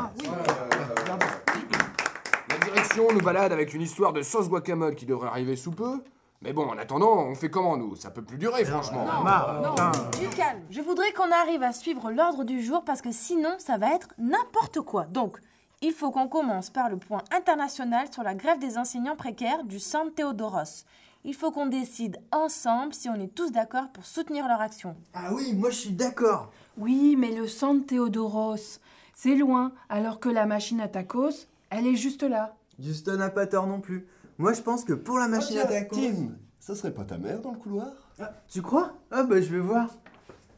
[2.50, 6.04] La direction nous balade avec une histoire de sauce guacamole qui devrait arriver sous peu.
[6.44, 7.96] Mais bon, en attendant, on fait comment, nous?
[7.96, 9.04] Ça peut plus durer, franchement.
[9.06, 10.62] Non, du calme.
[10.70, 14.10] Je voudrais qu'on arrive à suivre l'ordre du jour parce que sinon, ça va être
[14.20, 15.06] n'importe quoi.
[15.06, 15.40] Donc,
[15.84, 19.80] Il faut qu'on commence par le point international sur la grève des enseignants précaires du
[19.80, 20.86] San Theodoros.
[21.24, 24.96] Il faut qu'on décide ensemble si on est tous d'accord pour soutenir leur action.
[25.14, 26.52] Ah oui, moi je suis d'accord.
[26.80, 28.80] Oui, mais le San Theodoros,
[29.14, 32.56] c'est loin, alors que la machine à tacos, elle est juste là.
[32.80, 34.08] Justin n'a pas tort non plus.
[34.40, 35.96] Moi je pense que pour la machine à tiens, tacos...
[35.96, 37.90] Tim, ça serait pas ta mère dans le couloir?
[38.20, 38.94] Ah, tu crois?
[39.12, 39.94] Ah bah je vais voir.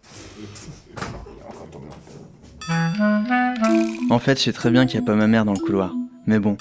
[4.11, 5.93] En fait, je sais très bien qu'il n'y a pas ma mère dans le couloir.
[6.25, 6.57] Mais bon,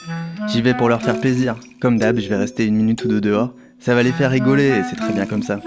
[0.49, 1.57] j'y vais pour leur faire plaisir.
[1.81, 3.55] Comme d'hab, je vais rester une minute ou deux dehors.
[3.81, 5.61] Ça va les faire rigoler et c'est très bien comme ça.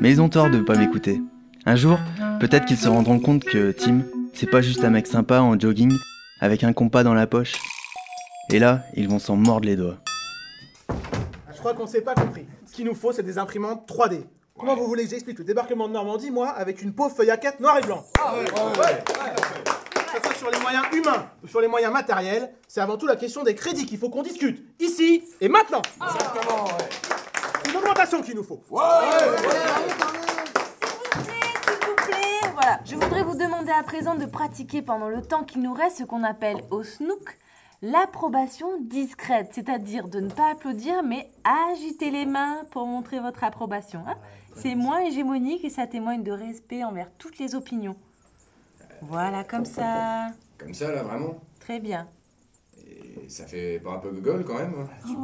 [0.00, 1.20] Mais ils ont tort de ne pas m'écouter.
[1.66, 1.98] Un jour,
[2.40, 4.02] peut-être qu'ils se rendront compte que Tim,
[4.34, 5.92] c'est pas juste un mec sympa en jogging
[6.40, 7.54] avec un compas dans la poche.
[8.50, 9.98] Et là, ils vont s'en mordre les doigts.
[10.88, 10.94] Ah,
[11.52, 12.46] Je crois qu'on s'est pas compris.
[12.66, 14.20] Ce qu'il nous faut, c'est des imprimantes 3D.
[14.58, 17.36] Comment vous voulez que j'explique le débarquement de Normandie, moi, avec une pauvre feuille à
[17.36, 18.04] 4 noir et blanc?
[18.34, 18.46] Ouais.
[18.46, 19.77] Soit
[20.38, 23.54] sur les moyens humains ou sur les moyens matériels, c'est avant tout la question des
[23.54, 24.64] crédits qu'il faut qu'on discute.
[24.80, 25.82] Ici et maintenant.
[26.02, 26.68] Exactement,
[27.64, 28.62] C'est une augmentation qu'il nous faut.
[28.68, 28.76] S'il
[31.86, 32.78] vous plaît, voilà.
[32.84, 36.04] Je voudrais vous demander à présent de pratiquer pendant le temps qu'il nous reste ce
[36.04, 37.36] qu'on appelle au snook
[37.82, 41.30] l'approbation discrète, c'est-à-dire de ne pas applaudir mais
[41.70, 44.02] agiter les mains pour montrer votre approbation.
[44.08, 44.16] hein.
[44.56, 47.94] C'est moins hégémonique et ça témoigne de respect envers toutes les opinions.
[49.02, 50.28] Voilà, comme ça.
[50.58, 52.08] Comme ça, là, vraiment Très bien.
[52.86, 55.14] Et ça fait pas un peu gogol quand même hein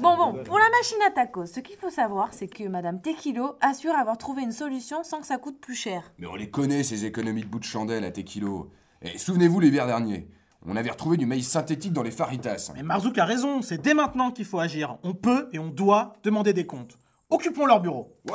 [0.00, 3.56] Bon, bon, pour la machine à tacos, ce qu'il faut savoir, c'est que Madame Tequilo
[3.60, 6.12] assure avoir trouvé une solution sans que ça coûte plus cher.
[6.18, 8.66] Mais on les connaît, ces économies de bout de chandelle à tes kilos.
[9.02, 10.28] Et souvenez-vous l'hiver dernier,
[10.66, 12.72] on avait retrouvé du maïs synthétique dans les faritas.
[12.74, 14.98] Mais Marzouk a raison, c'est dès maintenant qu'il faut agir.
[15.02, 16.98] On peut et on doit demander des comptes.
[17.30, 18.16] Occupons leur bureau.
[18.28, 18.34] Non,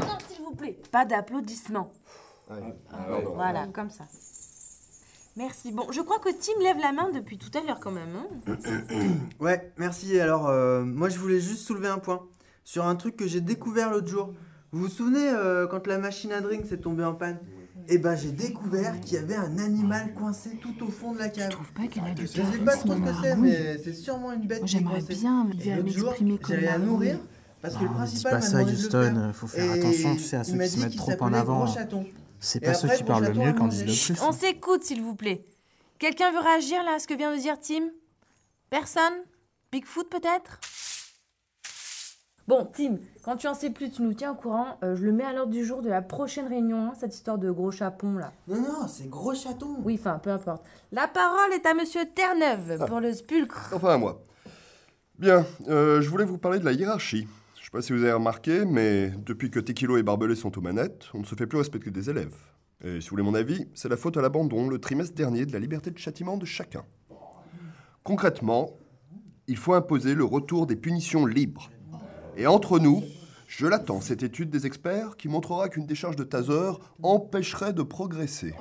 [0.00, 0.78] non, s'il vous plaît.
[0.90, 1.92] Pas d'applaudissements.
[3.34, 4.04] Voilà, comme ça.
[5.36, 5.70] Merci.
[5.70, 8.08] Bon, je crois que Tim lève la main depuis tout à l'heure quand même.
[8.16, 8.56] hein.
[9.40, 10.18] Ouais, merci.
[10.18, 12.22] Alors, euh, moi, je voulais juste soulever un point
[12.64, 14.34] sur un truc que j'ai découvert l'autre jour.
[14.72, 17.38] Vous vous souvenez euh, quand la machine à drink s'est tombée en panne?
[17.88, 21.28] Eh ben, j'ai découvert qu'il y avait un animal coincé tout au fond de la
[21.30, 21.46] cave.
[21.46, 23.94] Je trouve pas qu'elle a du Je sais pas trop ce que c'est, mais c'est
[23.94, 24.58] sûrement une bête.
[24.58, 26.88] Moi, j'aimerais bien l'autre jour, m'exprimer comme J'allais la margouille.
[26.88, 27.18] nourrir
[27.62, 30.44] parce que le principal dis m'a pas ça, Houston, faut faire attention, tu sais, à
[30.44, 31.64] ceux qui se dit mettent qu'il trop en avant.
[31.64, 32.06] Gros Chaton.
[32.40, 34.22] C'est pas ceux qui parlent le mieux ils disent le plus.
[34.22, 35.44] On s'écoute, s'il vous plaît.
[35.98, 37.88] Quelqu'un veut réagir là à ce que vient de dire Tim?
[38.70, 39.14] Personne?
[39.72, 40.60] Bigfoot peut-être?
[42.46, 44.78] Bon, Tim, quand tu en sais plus, tu nous tiens au courant.
[44.82, 47.36] Euh, je le mets à l'ordre du jour de la prochaine réunion, hein, cette histoire
[47.36, 48.32] de gros chapon là.
[48.46, 49.76] Non, non, c'est Gros Chaton.
[49.84, 50.64] Oui, enfin, peu importe.
[50.90, 52.86] La parole est à Monsieur Terre-Neuve Ah.
[52.86, 53.70] pour le spulcre.
[53.74, 54.22] Enfin, à moi.
[55.18, 57.28] Bien, euh, je voulais vous parler de la hiérarchie.
[57.68, 60.62] Je sais pas si vous avez remarqué, mais depuis que Tequilo et Barbelé sont aux
[60.62, 62.34] manettes, on ne se fait plus respecter des élèves.
[62.82, 65.52] Et si vous voulez mon avis, c'est la faute à l'abandon le trimestre dernier de
[65.52, 66.86] la liberté de châtiment de chacun.
[68.04, 68.70] Concrètement,
[69.48, 71.68] il faut imposer le retour des punitions libres.
[72.38, 73.04] Et entre nous,
[73.48, 76.72] je l'attends, cette étude des experts qui montrera qu'une décharge de taser
[77.02, 78.54] empêcherait de progresser.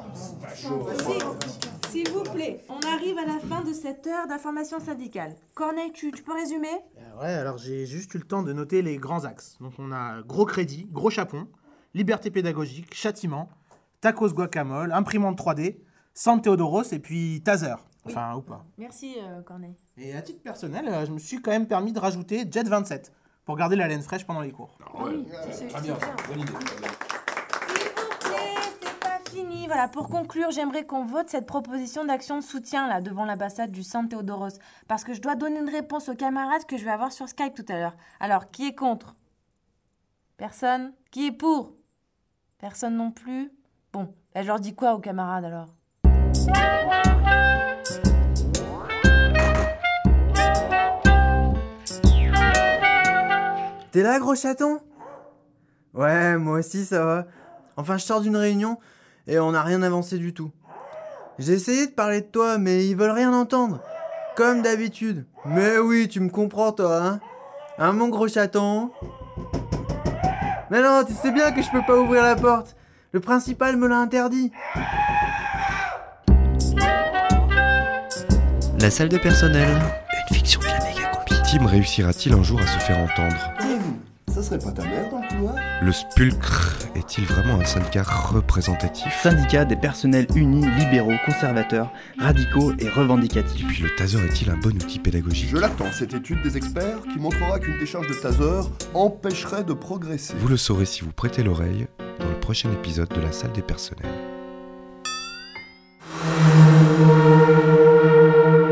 [1.89, 5.35] S'il vous plaît, on arrive à la fin de cette heure d'information syndicale.
[5.55, 6.71] Corneille, tu, tu peux résumer?
[7.19, 9.57] Ouais, alors j'ai juste eu le temps de noter les grands axes.
[9.59, 11.47] Donc on a gros crédit, gros chapon,
[11.93, 13.49] liberté pédagogique, châtiment,
[13.99, 15.79] tacos guacamole, imprimante 3D,
[16.13, 17.75] San Theodoros et puis taser.
[18.05, 18.63] Enfin, ou pas.
[18.77, 19.75] Merci, euh, Corneille.
[19.97, 23.11] Et à titre personnel, euh, je me suis quand même permis de rajouter Jet 27
[23.47, 24.69] pour garder la laine fraîche pendant les cours.
[24.99, 26.51] oui, c'est- Très bien, c'est bonne idée.
[26.51, 29.67] S'il vous plaît, c'est pas fini.
[29.67, 33.83] Voilà, pour conclure, j'aimerais qu'on vote cette proposition d'action de soutien là devant l'ambassade du
[33.83, 34.59] San Théodoros.
[34.89, 37.55] Parce que je dois donner une réponse aux camarades que je vais avoir sur Skype
[37.55, 37.95] tout à l'heure.
[38.19, 39.15] Alors, qui est contre?
[40.35, 40.91] Personne?
[41.09, 41.71] Qui est pour?
[42.57, 43.49] Personne non plus?
[43.93, 45.67] Bon, bah, je leur dis quoi aux camarades alors?
[53.97, 54.79] T'es là, gros chaton?
[55.95, 57.25] Ouais, moi aussi, ça va.
[57.77, 58.77] Enfin, je sors d'une réunion
[59.25, 60.51] et on n'a rien avancé du tout.
[61.39, 63.81] J'ai essayé de parler de toi, mais ils veulent rien entendre.
[64.35, 65.25] Comme d'habitude.
[65.45, 67.19] Mais oui, tu me comprends, toi, hein
[67.79, 68.91] Hein, mon gros chaton?
[70.69, 72.75] Mais non, tu sais bien que je peux pas ouvrir la porte.
[73.13, 74.51] Le principal me l'a interdit.
[78.79, 79.75] La salle de personnel.
[80.29, 81.11] Une fiction de la méga.
[81.49, 83.66] Tim réussira-t-il un jour à se faire entendre?
[84.37, 89.11] Ça serait pas ta mère dans le couloir Le Spulcre est-il vraiment un syndicat représentatif?
[89.23, 93.65] Syndicat des personnels unis, libéraux, conservateurs, radicaux et revendicatifs.
[93.67, 95.49] Puis le taser est-il un bon outil pédagogique?
[95.49, 100.35] Je l'attends, cette étude des experts qui montrera qu'une décharge de taser empêcherait de progresser.
[100.37, 101.87] Vous le saurez si vous prêtez l'oreille
[102.19, 104.05] dans le prochain épisode de la salle des personnels.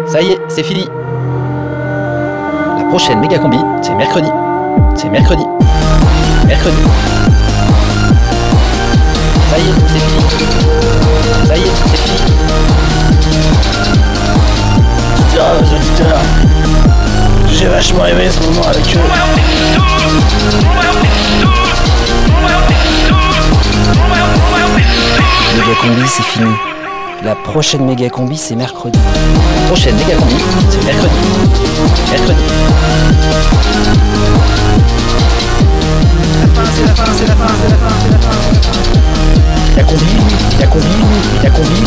[0.07, 0.86] Ça y est, c'est fini.
[2.78, 4.30] La prochaine méga combi, c'est mercredi.
[4.96, 5.43] C'est mercredi.
[6.48, 6.78] Mercredi.
[9.50, 10.22] Ça y est, c'est fini.
[11.48, 12.20] Ça y est, c'est fini.
[15.30, 16.22] Tiens, aux auditeurs,
[17.52, 19.00] j'ai vachement aimé ce moment avec eux.
[25.58, 26.74] Méga combi, c'est fini.
[27.26, 28.99] La prochaine méga combi, c'est mercredi.
[28.99, 30.36] La prochaine méga combi,
[30.69, 31.15] c'est mercredi.
[32.11, 32.39] Mercredi.
[36.39, 38.36] La fin, c'est la fin, c'est la fin, c'est la fin, c'est la fin.
[39.76, 40.05] La combi,
[40.59, 40.86] la combi,
[41.41, 41.84] la combi.